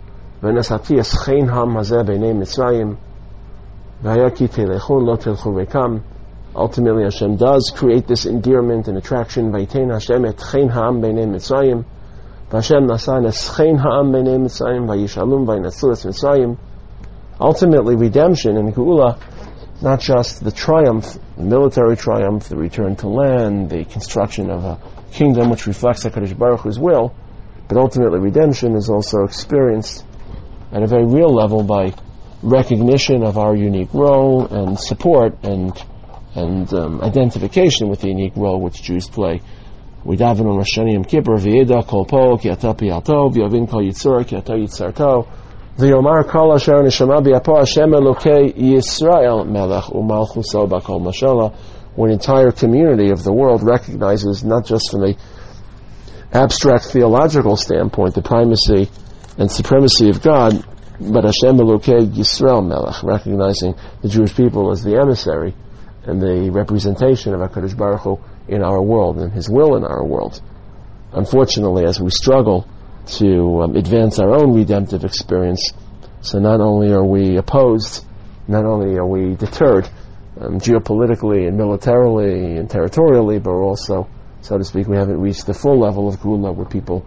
Ultimately, 6.55 7.03
Hashem 7.03 7.35
does 7.37 7.73
create 7.75 8.07
this 8.07 8.25
endearment 8.25 8.87
and 8.87 8.97
attraction. 8.97 9.51
Ultimately, 17.39 17.95
redemption 17.95 18.55
and 18.55 18.73
Geula, 18.73 19.19
not 19.81 19.99
just 19.99 20.41
the 20.41 20.51
triumph, 20.51 21.17
the 21.35 21.43
military 21.43 21.97
triumph, 21.97 22.47
the 22.47 22.55
return 22.55 22.95
to 22.95 23.09
land, 23.09 23.69
the 23.69 23.83
construction 23.83 24.49
of 24.49 24.63
a 24.63 24.79
kingdom 25.11 25.49
which 25.49 25.67
reflects 25.67 26.05
HaKadosh 26.05 26.37
Baruch 26.37 26.61
Hu's 26.61 26.79
will, 26.79 27.13
but 27.67 27.77
ultimately 27.77 28.21
redemption 28.21 28.75
is 28.75 28.89
also 28.89 29.23
experienced 29.23 30.05
at 30.71 30.81
a 30.81 30.87
very 30.87 31.05
real 31.05 31.33
level 31.33 31.63
by 31.63 31.93
recognition 32.41 33.23
of 33.23 33.37
our 33.37 33.57
unique 33.57 33.93
role 33.93 34.45
and 34.45 34.79
support 34.79 35.43
and 35.43 35.73
and 36.33 36.71
um, 36.73 37.01
identification 37.01 37.89
with 37.89 37.99
the 37.99 38.07
unique 38.07 38.35
role 38.37 38.61
which 38.61 38.81
Jews 38.81 39.09
play 39.09 39.41
we 40.03 40.15
daven 40.15 40.49
on 40.49 40.57
Rosh 40.57 40.77
Hashanah 40.77 40.93
Yom 40.93 41.03
Kippur, 41.03 41.37
v'yeda 41.37 41.85
kol 41.85 42.05
po, 42.05 42.37
ki 42.37 42.49
ata 42.49 42.73
piyalto, 42.73 43.33
v'yovin 43.33 43.69
kol 43.69 43.81
yitzur, 43.81 44.25
ki 44.27 44.37
ata 44.37 44.53
yitzarto, 44.53 45.27
v'yomar 45.77 46.27
kol 46.27 46.53
asher 46.53 46.83
neshama 46.83 47.21
b'yapo 47.21 47.57
Hashem 47.57 47.91
Elokei 47.91 48.53
Yisrael 48.55 49.47
melech 49.47 49.85
u'malchuso 49.85 50.67
b'kol 50.69 51.01
mashala, 51.01 51.53
when 51.95 52.11
entire 52.11 52.51
community 52.51 53.09
of 53.09 53.23
the 53.23 53.33
world 53.33 53.63
recognizes, 53.63 54.43
not 54.43 54.65
just 54.65 54.91
from 54.91 55.03
a 55.03 55.17
abstract 56.31 56.85
theological 56.85 57.57
standpoint, 57.57 58.13
the 58.13 58.21
primacy 58.21 58.89
and 59.37 59.51
supremacy 59.51 60.09
of 60.09 60.21
God, 60.21 60.63
but 60.99 61.23
Hashem 61.23 61.57
Elokei 61.57 62.07
Yisrael 62.07 62.65
melech, 62.65 63.03
recognizing 63.03 63.75
the 64.01 64.09
Jewish 64.09 64.35
people 64.35 64.71
as 64.71 64.83
the 64.83 64.97
emissary 64.97 65.53
and 66.03 66.21
the 66.21 66.49
representation 66.49 67.33
of 67.33 67.41
HaKadosh 67.41 67.77
Baruch 67.77 68.01
Hu 68.01 68.19
in 68.47 68.63
our 68.63 68.81
world 68.81 69.17
and 69.17 69.31
His 69.31 69.49
will 69.49 69.75
in 69.75 69.83
our 69.83 70.03
world. 70.05 70.41
Unfortunately, 71.13 71.85
as 71.85 71.99
we 71.99 72.09
struggle 72.09 72.67
to 73.07 73.61
um, 73.61 73.75
advance 73.75 74.19
our 74.19 74.35
own 74.35 74.53
redemptive 74.53 75.03
experience, 75.03 75.71
so 76.21 76.39
not 76.39 76.59
only 76.59 76.91
are 76.91 77.05
we 77.05 77.37
opposed, 77.37 78.05
not 78.47 78.65
only 78.65 78.97
are 78.97 79.05
we 79.05 79.35
deterred 79.35 79.89
um, 80.39 80.59
geopolitically 80.59 81.47
and 81.47 81.57
militarily 81.57 82.57
and 82.57 82.69
territorially, 82.69 83.39
but 83.39 83.51
also, 83.51 84.07
so 84.41 84.57
to 84.57 84.63
speak, 84.63 84.87
we 84.87 84.97
haven't 84.97 85.19
reached 85.19 85.45
the 85.45 85.53
full 85.53 85.79
level 85.79 86.07
of 86.07 86.19
Gula 86.21 86.51
where 86.51 86.65
people 86.65 87.05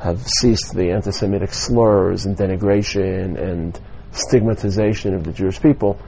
have 0.00 0.26
ceased 0.26 0.74
the 0.74 0.90
anti-Semitic 0.90 1.52
slurs 1.52 2.26
and 2.26 2.36
denigration 2.36 3.40
and 3.40 3.78
stigmatization 4.12 5.14
of 5.14 5.24
the 5.24 5.32
Jewish 5.32 5.60
people. 5.60 5.98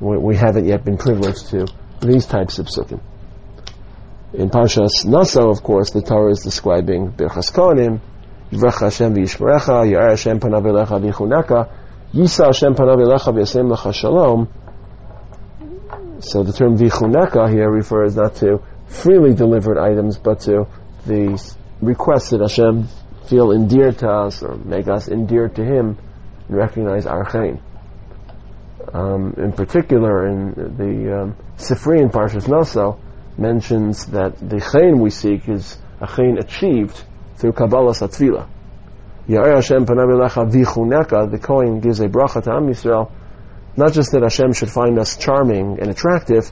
We, 0.00 0.18
we 0.18 0.36
haven't 0.36 0.66
yet 0.66 0.84
been 0.84 0.98
privileged 0.98 1.48
to 1.50 1.66
these 2.00 2.26
types 2.26 2.58
of 2.58 2.66
psukim. 2.66 3.00
In 4.30 4.50
Parshas 4.50 5.06
Naso, 5.06 5.48
of 5.48 5.62
course, 5.62 5.90
the 5.90 6.02
Torah 6.02 6.32
is 6.32 6.40
describing 6.40 7.12
Birchas 7.12 7.50
Kohanim, 7.50 8.00
Yivrecha 8.52 8.80
Hashem 8.80 9.14
v'yishmerecha, 9.14 9.90
Ya'er 9.90 10.10
Hashem 10.10 10.38
panav 10.38 10.64
elecha 10.64 11.00
v'yichuneka, 11.00 11.70
Yisa 12.12 12.44
Hashem 12.44 12.74
panav 12.74 12.98
elecha 12.98 13.32
v'yasem 13.32 13.74
lecha 13.74 13.94
shalom. 13.94 14.48
So 16.20 16.42
the 16.42 16.52
term 16.52 16.76
v'yichuneka 16.76 17.50
here 17.50 17.70
refers 17.70 18.16
not 18.16 18.36
to 18.36 18.62
freely 18.86 19.32
delivered 19.32 19.78
items, 19.78 20.18
but 20.18 20.40
to 20.40 20.66
the 21.06 21.42
requests 21.80 22.28
that 22.28 22.42
Hashem 22.42 22.86
feel 23.28 23.52
endeared 23.52 23.96
to 24.00 24.10
us 24.10 24.42
or 24.42 24.56
make 24.56 24.88
us 24.88 25.08
endeared 25.08 25.56
to 25.56 25.64
Him 25.64 25.96
and 26.48 26.56
recognize 26.58 27.06
our 27.06 27.24
chayin. 27.24 27.62
Um, 28.92 29.34
in 29.38 29.52
particular, 29.52 30.26
in 30.26 30.52
the 30.76 31.22
um, 31.22 31.36
Sifrian 31.56 32.10
Parshas 32.12 32.46
Naso, 32.46 33.00
mentions 33.38 34.06
that 34.06 34.38
the 34.38 34.56
chayin 34.56 35.00
we 35.00 35.10
seek 35.10 35.48
is 35.48 35.78
a 36.00 36.06
chayin 36.06 36.38
achieved 36.38 37.02
through 37.36 37.52
Kabbalah 37.52 37.92
Satvila. 37.92 38.48
Ya'er 39.28 39.54
Hashem 39.56 39.86
panav 39.86 40.50
vichuneka, 40.50 41.30
the 41.30 41.38
Kohen 41.38 41.80
gives 41.80 42.00
a 42.00 42.08
bracha 42.08 42.42
to 42.42 42.50
Am 42.50 42.66
Yisrael, 42.66 43.12
not 43.76 43.92
just 43.92 44.12
that 44.12 44.22
Hashem 44.22 44.54
should 44.54 44.70
find 44.70 44.98
us 44.98 45.16
charming 45.16 45.78
and 45.80 45.90
attractive, 45.90 46.50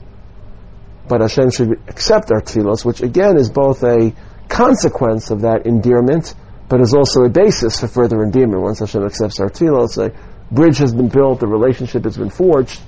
but 1.07 1.21
Hashem 1.21 1.51
should 1.51 1.71
accept 1.87 2.31
our 2.31 2.41
tefillos, 2.41 2.85
which 2.85 3.01
again 3.01 3.37
is 3.37 3.49
both 3.49 3.83
a 3.83 4.13
consequence 4.47 5.29
of 5.29 5.41
that 5.41 5.65
endearment, 5.65 6.35
but 6.69 6.81
is 6.81 6.93
also 6.93 7.23
a 7.23 7.29
basis 7.29 7.79
for 7.79 7.87
further 7.87 8.21
endearment. 8.23 8.61
Once 8.61 8.79
Hashem 8.79 9.03
accepts 9.03 9.39
our 9.39 9.49
tefillos, 9.49 9.97
a 9.97 10.13
bridge 10.53 10.77
has 10.77 10.93
been 10.93 11.09
built, 11.09 11.43
a 11.43 11.47
relationship 11.47 12.03
has 12.03 12.17
been 12.17 12.29
forged, 12.29 12.79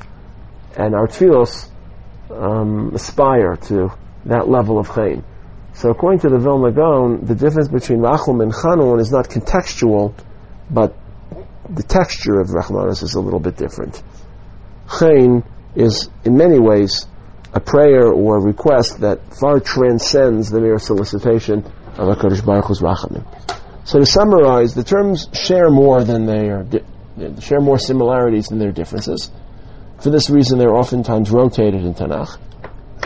and 0.77 0.95
our 0.95 1.07
tefillos 1.07 1.69
um, 2.31 2.93
aspire 2.93 3.55
to 3.55 3.91
that 4.25 4.47
level 4.47 4.79
of 4.79 4.87
chayin. 4.89 5.23
So 5.73 5.89
according 5.89 6.21
to 6.21 6.29
the 6.29 6.39
Vilna 6.39 6.71
Gaon, 6.71 7.25
the 7.25 7.35
difference 7.35 7.67
between 7.67 7.99
Rachum 7.99 8.41
and 8.43 8.51
Chanun 8.51 8.99
is 8.99 9.11
not 9.11 9.29
contextual, 9.29 10.13
but 10.69 10.95
the 11.69 11.83
texture 11.83 12.39
of 12.39 12.47
Rachmanis 12.47 13.03
is 13.03 13.13
a 13.13 13.21
little 13.21 13.39
bit 13.39 13.55
different. 13.55 14.01
Chayin 14.87 15.45
is 15.75 16.09
in 16.25 16.35
many 16.35 16.59
ways 16.59 17.05
a 17.53 17.59
prayer 17.59 18.07
or 18.07 18.37
a 18.37 18.41
request 18.41 18.99
that 18.99 19.33
far 19.33 19.59
transcends 19.59 20.49
the 20.49 20.59
mere 20.59 20.79
solicitation 20.79 21.59
of 21.97 22.17
HaKadosh 22.17 22.45
Baruch 22.45 22.65
Hu's 22.65 22.81
Rachamim. 22.81 23.25
So 23.85 23.99
to 23.99 24.05
summarize, 24.05 24.75
the 24.75 24.83
terms 24.83 25.27
share 25.33 25.69
more 25.69 26.03
than 26.03 26.25
they 26.25 26.49
are, 26.49 26.63
di- 26.63 27.41
share 27.41 27.59
more 27.59 27.79
similarities 27.79 28.47
than 28.47 28.59
their 28.59 28.71
differences. 28.71 29.31
For 30.01 30.09
this 30.09 30.29
reason, 30.29 30.59
they're 30.59 30.75
oftentimes 30.75 31.29
rotated 31.29 31.83
in 31.83 31.93
Tanakh. 31.93 32.38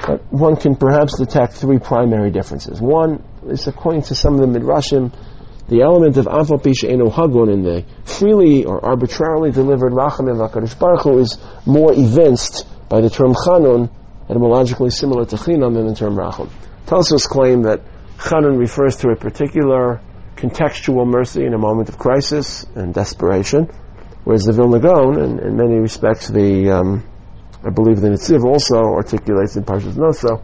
But 0.06 0.32
one 0.32 0.58
can 0.58 0.76
perhaps 0.76 1.18
detect 1.18 1.54
three 1.54 1.80
primary 1.80 2.30
differences. 2.30 2.80
One 2.80 3.24
is, 3.48 3.68
according 3.68 4.04
to 4.04 4.16
some 4.16 4.36
of 4.36 4.42
the 4.42 4.60
Midrashim, 4.60 5.12
the 5.70 5.82
element 5.82 6.18
of 6.18 6.26
Aval 6.26 6.62
Pish 6.62 6.84
Eno 6.84 7.10
Hagun 7.10 7.52
in 7.52 7.64
the 7.64 7.86
freely 8.04 8.66
or 8.66 8.84
arbitrarily 8.86 9.52
delivered 9.52 9.94
Rachamim 9.94 10.38
HaKadosh 10.38 10.78
Baruch 10.78 11.04
Hu 11.04 11.20
is 11.20 11.38
more 11.66 11.94
evinced 11.94 12.68
by 12.90 13.02
the 13.02 13.10
term 13.10 13.34
Chanun, 13.34 13.90
etymologically 14.30 14.90
similar 14.90 15.26
to 15.26 15.36
Chinam 15.38 15.74
than 15.74 15.88
the 15.88 15.96
term 15.96 16.16
Racham. 16.16 16.50
Tosfos 16.86 17.28
claim 17.28 17.64
that 17.64 17.82
Chanun 18.18 18.60
refers 18.60 18.98
to 18.98 19.10
a 19.10 19.16
particular 19.16 20.02
contextual 20.36 21.08
mercy 21.08 21.46
in 21.46 21.54
a 21.54 21.58
moment 21.58 21.90
of 21.90 21.98
crisis 21.98 22.66
and 22.76 22.94
desperation, 22.94 23.70
whereas 24.24 24.44
the 24.44 24.54
Vilna 24.54 24.80
Gaon, 24.80 25.20
in, 25.20 25.40
in 25.40 25.56
many 25.58 25.76
respects, 25.76 26.28
the 26.28 26.72
um, 26.72 27.04
I 27.66 27.70
believe 27.70 28.02
the 28.02 28.10
Nitziv 28.10 28.44
also 28.44 28.76
articulates 28.76 29.56
in 29.56 29.64
Parshas 29.64 29.94
Noso 29.94 30.44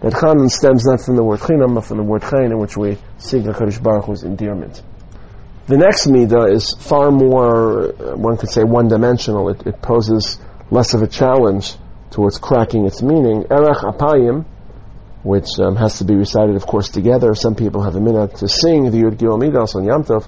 that 0.00 0.12
Chanun 0.12 0.50
stems 0.50 0.84
not 0.84 1.00
from 1.00 1.16
the 1.16 1.24
word 1.24 1.40
Chinam, 1.40 1.74
but 1.74 1.84
from 1.84 1.98
the 1.98 2.02
word 2.04 2.22
Chayin, 2.22 2.50
in 2.50 2.58
which 2.58 2.76
we 2.76 2.98
seek 3.18 3.44
HaKadosh 3.44 3.82
Baruch 3.82 4.06
Hu's 4.06 4.22
endearment. 4.22 4.82
The 5.66 5.76
next 5.76 6.06
midah 6.06 6.52
is 6.52 6.74
far 6.74 7.10
more, 7.10 7.92
uh, 7.92 8.16
one 8.16 8.36
could 8.38 8.48
say, 8.48 8.64
one-dimensional. 8.64 9.50
It, 9.50 9.66
it, 9.66 9.82
poses 9.82 10.38
less 10.70 10.94
of 10.94 11.02
a 11.02 11.06
challenge 11.06 11.74
towards 12.10 12.38
cracking 12.38 12.86
its 12.86 13.02
meaning. 13.02 13.44
Erech 13.50 13.78
Apayim, 13.78 14.46
which 15.22 15.58
um, 15.58 15.76
has 15.76 15.98
to 15.98 16.04
be 16.04 16.14
recited, 16.14 16.56
of 16.56 16.66
course, 16.66 16.88
together. 16.88 17.34
Some 17.34 17.54
people 17.54 17.82
have 17.82 17.96
a 17.96 18.00
minute 18.00 18.36
to 18.36 18.48
sing 18.48 18.90
the 18.90 18.98
Yud 18.98 19.18
Gil 19.18 19.36
Midas 19.36 19.74
on 19.74 19.84
Yom 19.84 20.04
Tov. 20.04 20.26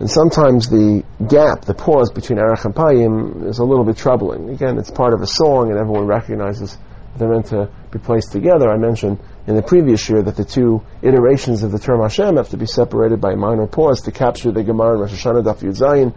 And 0.00 0.10
sometimes 0.10 0.70
the 0.70 1.04
gap, 1.28 1.66
the 1.66 1.74
pause 1.74 2.10
between 2.10 2.38
Erech 2.38 2.64
and 2.64 2.74
Payim 2.74 3.46
is 3.46 3.58
a 3.58 3.64
little 3.64 3.84
bit 3.84 3.98
troubling. 3.98 4.48
Again, 4.48 4.78
it's 4.78 4.90
part 4.90 5.12
of 5.12 5.20
a 5.20 5.26
song 5.26 5.70
and 5.70 5.78
everyone 5.78 6.06
recognizes 6.06 6.78
they're 7.18 7.28
meant 7.28 7.48
to 7.48 7.70
be 7.90 7.98
placed 7.98 8.32
together. 8.32 8.70
I 8.70 8.78
mentioned 8.78 9.20
in 9.46 9.56
the 9.56 9.62
previous 9.62 10.08
year 10.08 10.22
that 10.22 10.36
the 10.36 10.44
two 10.44 10.82
iterations 11.02 11.62
of 11.64 11.70
the 11.70 11.78
term 11.78 12.00
Hashem 12.00 12.36
have 12.36 12.48
to 12.48 12.56
be 12.56 12.64
separated 12.64 13.20
by 13.20 13.32
a 13.32 13.36
minor 13.36 13.66
pause 13.66 14.00
to 14.02 14.10
capture 14.10 14.50
the 14.52 14.62
Gemara 14.62 14.94
in 14.94 15.00
Rosh 15.00 15.12
Hashanah 15.12 15.44
Daf 15.44 15.58
Yud 15.58 15.76
Zayin. 15.76 16.16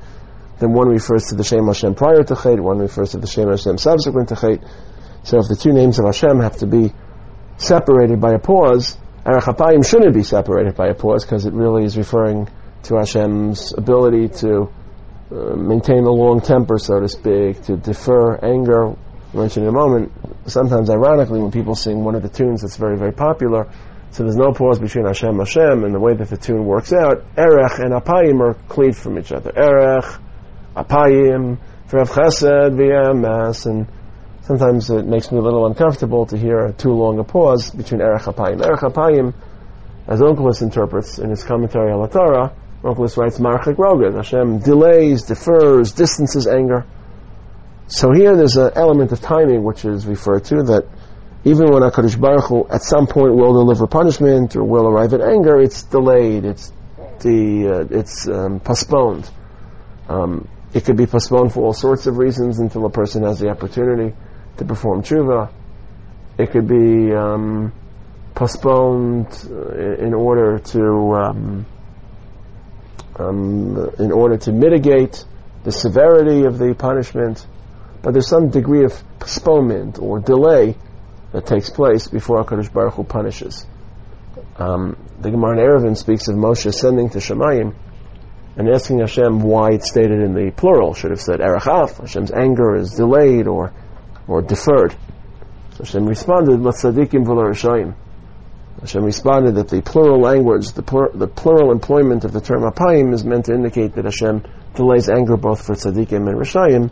Then 0.60 0.72
one 0.72 0.88
refers 0.88 1.26
to 1.26 1.36
the 1.36 1.43
Shem 1.43 1.67
Hashem 1.67 1.96
prior 1.96 2.24
to 2.24 2.36
Chet, 2.36 2.62
one 2.62 2.78
refers 2.78 3.12
to 3.12 3.17
the 3.17 3.28
Shem 3.28 3.50
Hashem 3.50 3.78
subsequent 3.78 4.30
to 4.30 4.38
Chet. 4.38 4.63
So 5.24 5.39
if 5.39 5.50
the 5.50 5.58
two 5.58 5.74
names 5.74 6.00
of 6.00 6.06
Hashem 6.06 6.39
have 6.39 6.56
to 6.58 6.67
be 6.67 6.93
separated 7.58 8.22
by 8.22 8.32
a 8.32 8.39
pause, 8.39 8.98
Erech 9.26 9.43
HaPayim 9.43 9.86
shouldn't 9.86 10.13
be 10.13 10.24
separated 10.24 10.76
by 10.76 10.88
a 10.88 10.93
pause 10.93 11.26
because 11.26 11.46
it 11.46 11.54
really 11.54 11.84
is 11.84 11.98
referring 11.98 12.48
to 12.84 12.96
Hashem's 12.96 13.74
ability 13.74 14.30
to 14.39 14.69
uh, 15.32 15.56
maintain 15.56 16.04
a 16.04 16.12
long 16.12 16.41
temper, 16.41 16.78
so 16.78 17.00
to 17.00 17.08
speak, 17.08 17.63
to 17.63 17.78
defer 17.78 18.38
anger. 18.38 18.89
I 18.89 19.38
mentioned 19.38 19.65
in 19.65 19.69
a 19.69 19.74
moment, 19.74 20.12
sometimes 20.46 20.89
ironically, 20.89 21.41
when 21.41 21.52
people 21.52 21.76
sing 21.76 22.04
one 22.04 22.15
of 22.15 22.22
the 22.22 22.30
tunes 22.30 22.62
that's 22.62 22.78
very, 22.78 22.98
very 22.98 23.13
popular, 23.13 23.72
so 24.12 24.24
there's 24.24 24.36
no 24.36 24.52
pause 24.52 24.80
between 24.80 25.06
Hashem 25.06 25.39
Hashem, 25.39 25.84
and 25.84 25.96
the 25.96 26.00
way 26.00 26.13
that 26.13 26.30
the 26.30 26.38
tune 26.38 26.65
works 26.65 26.93
out, 26.93 27.24
Erech 27.36 27.80
and 27.80 27.93
Apayim 27.93 28.41
are 28.41 28.54
cleaved 28.67 28.98
from 28.98 29.17
each 29.17 29.32
other. 29.32 29.52
Erech, 29.56 30.06
Apayim, 30.76 31.58
Rav 31.91 32.10
Chesed, 32.10 32.76
V'yamas, 32.76 33.65
and 33.65 33.88
sometimes 34.41 34.89
it 34.89 35.06
makes 35.06 35.32
me 35.32 35.38
a 35.38 35.41
little 35.41 35.65
uncomfortable 35.65 36.26
to 36.28 36.38
hear 36.38 36.65
a 36.65 36.74
too 36.74 36.91
long 36.91 37.17
a 37.17 37.24
pause 37.24 37.72
between 37.72 38.02
Erech 38.02 38.24
Apayim. 38.24 38.63
Erech 38.63 38.82
Apayim, 38.82 39.34
as 40.08 40.19
Onkelos 40.19 40.62
interprets 40.62 41.17
in 41.17 41.30
his 41.30 41.43
commentary 41.43 41.91
on 41.91 42.02
the 42.02 42.08
Torah, 42.08 42.54
Onkelos 42.84 43.15
writes, 43.15 43.39
Marchik 43.39 43.78
Rogad. 43.78 44.15
Hashem 44.15 44.60
delays, 44.60 45.24
defers, 45.24 45.93
distances 45.93 46.48
anger. 46.48 46.86
So 47.88 48.12
here 48.12 48.36
there's 48.36 48.58
an 48.58 48.72
element 48.76 49.12
of 49.12 49.22
timing 49.22 49.63
which 49.63 49.86
is 49.86 50.06
referred 50.06 50.46
to 50.46 50.63
that 50.63 50.88
even 51.46 51.72
when 51.72 51.82
HaKadosh 51.84 52.19
Baruch 52.19 52.46
Hu 52.46 52.67
at 52.69 52.84
some 52.84 53.08
point 53.08 53.36
will 53.36 53.54
deliver 53.54 53.88
punishment 53.88 54.56
or 54.56 54.63
will 54.63 54.88
arrive 54.88 55.13
at 55.13 55.22
anger, 55.22 55.60
it's 55.60 55.84
delayed, 55.84 56.46
it's 56.46 56.72
the, 57.19 57.88
uh, 57.91 58.00
it's 58.00 58.28
um, 58.28 58.60
postponed. 58.60 59.30
Um, 60.08 60.48
it 60.74 60.86
could 60.86 60.98
be 60.98 61.06
postponed 61.06 61.54
for 61.54 61.63
all 61.63 61.74
sorts 61.74 62.08
of 62.08 62.17
reasons 62.17 62.60
until 62.60 62.86
a 62.86 62.89
person 62.89 63.24
has 63.24 63.39
the 63.39 63.50
opportunity 63.50 64.15
to 64.58 64.65
perform 64.65 65.04
tshuva. 65.04 65.52
It 66.38 66.52
could 66.52 66.67
be 66.67 67.13
um, 67.13 67.74
postponed 68.34 69.28
uh, 69.50 69.96
in 70.04 70.13
order 70.13 70.60
to 70.60 71.56
um, 73.17 73.91
in 73.99 74.12
order 74.12 74.38
to 74.38 74.52
mitigate 74.52 75.23
the 75.63 75.71
severity 75.71 76.45
of 76.45 76.58
the 76.58 76.73
punishment, 76.73 77.45
but 78.02 78.12
there's 78.12 78.28
some 78.28 78.49
degree 78.49 78.84
of 78.84 79.02
postponement 79.19 79.97
or 79.99 80.19
delay 80.19 80.76
that 81.32 81.45
takes 81.45 81.69
place 81.69 82.08
before 82.08 82.43
HaKadosh 82.43 82.71
Baruch 82.71 82.93
Hu 82.95 83.04
punishes. 83.04 83.65
Um, 84.58 84.97
the 85.19 85.32
Gemara 85.32 85.54
in 85.54 85.65
Eruvin 85.65 85.97
speaks 85.97 86.28
of 86.28 86.36
Moshe 86.36 86.65
ascending 86.65 87.10
to 87.12 87.19
Shemayim 87.19 87.73
and 88.56 88.69
asking 88.69 88.99
Hashem 88.99 89.41
why 89.41 89.71
it's 89.71 89.89
stated 89.89 90.19
in 90.19 90.34
the 90.34 90.52
plural. 90.52 90.93
Should 90.93 91.12
have 91.12 91.21
said 91.21 91.39
Erechaf, 91.39 91.99
Hashem's 91.99 92.32
anger 92.32 92.76
is 92.76 92.91
delayed 92.91 93.47
or, 93.47 93.73
or 94.28 94.41
deferred. 94.41 94.95
So 95.71 95.86
Hashem 95.86 96.06
responded, 96.06 96.60
Latzadikim 96.60 97.26
v'larashayim. 97.26 97.95
Hashem 98.84 99.06
responded 99.06 99.56
that 99.56 99.69
the 99.69 99.82
plural 99.82 100.19
language, 100.19 100.74
the, 100.74 100.84
plur, 100.84 101.10
the 101.13 101.26
plural 101.26 101.72
employment 101.72 102.26
of 102.26 102.34
the 102.34 102.41
term 102.41 102.63
apayim 102.63 103.13
is 103.13 103.24
meant 103.24 103.46
to 103.46 103.54
indicate 103.54 103.96
that 103.96 104.04
Hashem 104.04 104.43
delays 104.76 105.08
anger 105.08 105.38
both 105.38 105.65
for 105.65 105.74
tzaddikim 105.74 106.28
and 106.28 106.38
rishayim, 106.38 106.91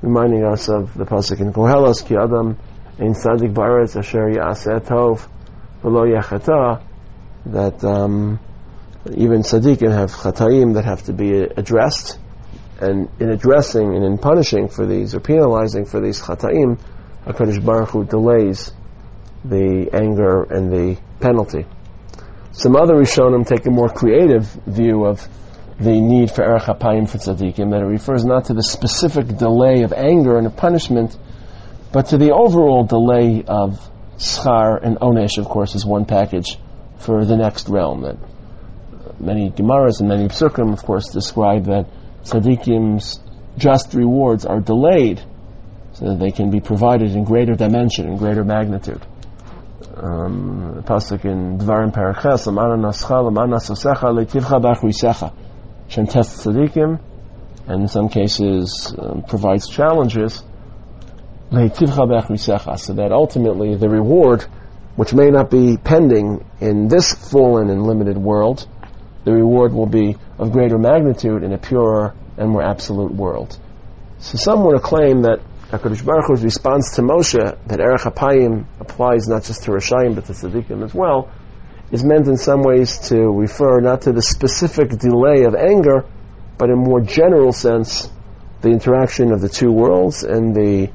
reminding 0.00 0.44
us 0.44 0.68
of 0.68 0.92
the 0.94 1.04
pasuk 1.04 1.38
in 1.38 1.52
Kohelos, 1.52 2.04
Ki 2.04 2.16
Adam 2.16 2.58
in 2.98 3.12
tzaddik 3.12 3.54
baretz 3.54 3.96
asher 3.96 4.30
yaseh 4.30 4.80
tov 4.80 5.28
v'lo 5.84 6.82
that 7.46 7.84
um, 7.84 8.40
even 9.14 9.42
tzaddikim 9.42 9.92
have 9.92 10.10
chataim 10.10 10.74
that 10.74 10.84
have 10.84 11.04
to 11.04 11.12
be 11.12 11.34
addressed, 11.42 12.18
and 12.80 13.08
in 13.20 13.30
addressing 13.30 13.94
and 13.94 14.04
in 14.04 14.18
punishing 14.18 14.66
for 14.66 14.86
these 14.86 15.14
or 15.14 15.20
penalizing 15.20 15.84
for 15.84 16.00
these 16.00 16.20
chataim, 16.20 16.80
HaKadosh 17.26 17.64
Baruch 17.64 17.90
Hu 17.90 18.04
delays 18.04 18.72
the 19.44 19.90
anger 19.92 20.44
and 20.44 20.72
the 20.72 20.98
penalty. 21.20 21.66
Some 22.52 22.76
other 22.76 22.94
Rishonim 22.94 23.46
take 23.46 23.66
a 23.66 23.70
more 23.70 23.88
creative 23.88 24.46
view 24.66 25.04
of 25.04 25.26
the 25.80 26.00
need 26.00 26.30
for 26.30 26.44
Erech 26.44 26.62
HaPayim 26.62 27.08
for 27.08 27.18
tzaddikim, 27.18 27.70
that 27.70 27.80
it 27.80 27.86
refers 27.86 28.24
not 28.24 28.46
to 28.46 28.54
the 28.54 28.62
specific 28.62 29.26
delay 29.38 29.82
of 29.82 29.92
anger 29.92 30.36
and 30.36 30.46
of 30.46 30.56
punishment, 30.56 31.16
but 31.92 32.08
to 32.08 32.18
the 32.18 32.32
overall 32.32 32.84
delay 32.84 33.42
of 33.46 33.80
schar 34.18 34.78
and 34.82 34.98
onesh, 34.98 35.38
of 35.38 35.46
course, 35.46 35.74
is 35.74 35.84
one 35.84 36.04
package 36.04 36.58
for 36.98 37.24
the 37.24 37.36
next 37.36 37.68
realm. 37.68 38.02
That 38.02 38.18
many 39.20 39.50
Gemaras 39.50 40.00
and 40.00 40.08
many 40.08 40.28
Psukim, 40.28 40.72
of 40.72 40.82
course, 40.82 41.08
describe 41.08 41.64
that 41.64 41.86
tzaddikim's 42.22 43.18
just 43.58 43.94
rewards 43.94 44.44
are 44.44 44.60
delayed 44.60 45.20
so 45.94 46.06
that 46.10 46.20
they 46.20 46.30
can 46.30 46.50
be 46.50 46.60
provided 46.60 47.10
in 47.12 47.24
greater 47.24 47.54
dimension, 47.54 48.08
in 48.08 48.16
greater 48.18 48.44
magnitude 48.44 49.04
um, 49.96 50.82
pasuk 50.84 51.24
in 51.24 51.58
Dvarim 51.58 51.92
Paraches, 51.92 52.46
Amana 52.46 52.76
Nascha, 52.76 53.26
Amana 53.26 53.56
Sosecha, 53.56 54.12
Letivcha 54.12 54.60
Bachrisecha. 54.60 55.32
Shem 55.88 56.06
tests 56.06 56.44
tzaddikim, 56.44 57.00
and 57.66 57.82
in 57.82 57.88
some 57.88 58.08
cases 58.08 58.94
um, 58.98 59.22
provides 59.22 59.68
challenges. 59.68 60.42
Letivcha 61.50 62.06
Bachrisecha, 62.08 62.78
so 62.78 62.94
that 62.94 63.12
ultimately 63.12 63.74
the 63.76 63.88
reward, 63.88 64.42
which 64.96 65.12
may 65.12 65.30
not 65.30 65.50
be 65.50 65.76
pending 65.76 66.44
in 66.60 66.88
this 66.88 67.12
fallen 67.12 67.68
and 67.70 67.86
limited 67.86 68.16
world, 68.16 68.66
the 69.24 69.32
reward 69.32 69.72
will 69.72 69.86
be 69.86 70.16
of 70.38 70.52
greater 70.52 70.78
magnitude 70.78 71.42
in 71.42 71.52
a 71.52 71.58
purer 71.58 72.14
and 72.36 72.50
more 72.50 72.62
absolute 72.62 73.12
world. 73.12 73.58
So 74.18 74.38
some 74.38 74.62
to 74.70 74.80
claim 74.80 75.22
that 75.22 75.40
HaKadosh 75.72 76.04
Baruch 76.04 76.26
Hu's 76.26 76.44
response 76.44 76.96
to 76.96 77.02
Moshe, 77.02 77.58
that 77.66 77.80
Erech 77.80 78.02
HaPayim 78.02 78.66
applies 78.78 79.26
not 79.26 79.44
just 79.44 79.62
to 79.62 79.70
Rishayim 79.70 80.14
but 80.14 80.26
to 80.26 80.34
Tzaddikim 80.34 80.84
as 80.84 80.92
well, 80.92 81.30
is 81.90 82.04
meant 82.04 82.28
in 82.28 82.36
some 82.36 82.62
ways 82.62 82.98
to 83.08 83.16
refer 83.16 83.80
not 83.80 84.02
to 84.02 84.12
the 84.12 84.20
specific 84.20 84.90
delay 84.90 85.44
of 85.44 85.54
anger, 85.54 86.04
but 86.58 86.68
in 86.68 86.76
more 86.76 87.00
general 87.00 87.54
sense, 87.54 88.10
the 88.60 88.68
interaction 88.68 89.32
of 89.32 89.40
the 89.40 89.48
two 89.48 89.72
worlds 89.72 90.24
and 90.24 90.54
the 90.54 90.90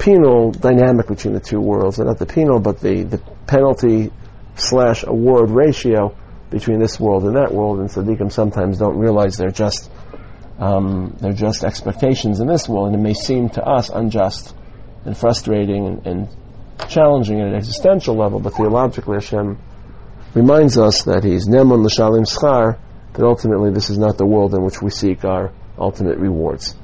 penal 0.00 0.50
dynamic 0.50 1.06
between 1.06 1.32
the 1.32 1.40
two 1.40 1.60
worlds, 1.60 2.00
and 2.00 2.08
not 2.08 2.18
the 2.18 2.26
penal, 2.26 2.58
but 2.58 2.80
the, 2.80 3.04
the 3.04 3.18
penalty 3.46 4.10
slash 4.56 5.04
award 5.04 5.50
ratio 5.50 6.16
between 6.50 6.80
this 6.80 6.98
world 6.98 7.22
and 7.26 7.36
that 7.36 7.54
world, 7.54 7.78
and 7.78 7.88
Tzaddikim 7.88 8.32
sometimes 8.32 8.78
don't 8.78 8.98
realize 8.98 9.36
they're 9.36 9.50
just 9.52 9.88
um, 10.58 11.16
they're 11.20 11.32
just 11.32 11.64
expectations 11.64 12.40
in 12.40 12.46
this 12.46 12.68
world, 12.68 12.88
and 12.88 12.96
it 12.96 13.02
may 13.02 13.14
seem 13.14 13.50
to 13.50 13.62
us 13.62 13.90
unjust 13.90 14.54
and 15.04 15.16
frustrating 15.16 15.86
and, 15.86 16.06
and 16.06 16.28
challenging 16.88 17.40
at 17.40 17.48
an 17.48 17.54
existential 17.54 18.16
level, 18.16 18.40
but 18.40 18.54
theologically 18.54 19.16
Hashem 19.16 19.58
reminds 20.34 20.78
us 20.78 21.02
that 21.02 21.24
He's 21.24 21.48
Neman 21.48 21.84
L'Shalim 21.84 22.26
Schar, 22.26 22.78
that 23.12 23.24
ultimately 23.24 23.70
this 23.70 23.90
is 23.90 23.98
not 23.98 24.18
the 24.18 24.26
world 24.26 24.54
in 24.54 24.62
which 24.62 24.80
we 24.82 24.90
seek 24.90 25.24
our 25.24 25.52
ultimate 25.78 26.18
rewards. 26.18 26.74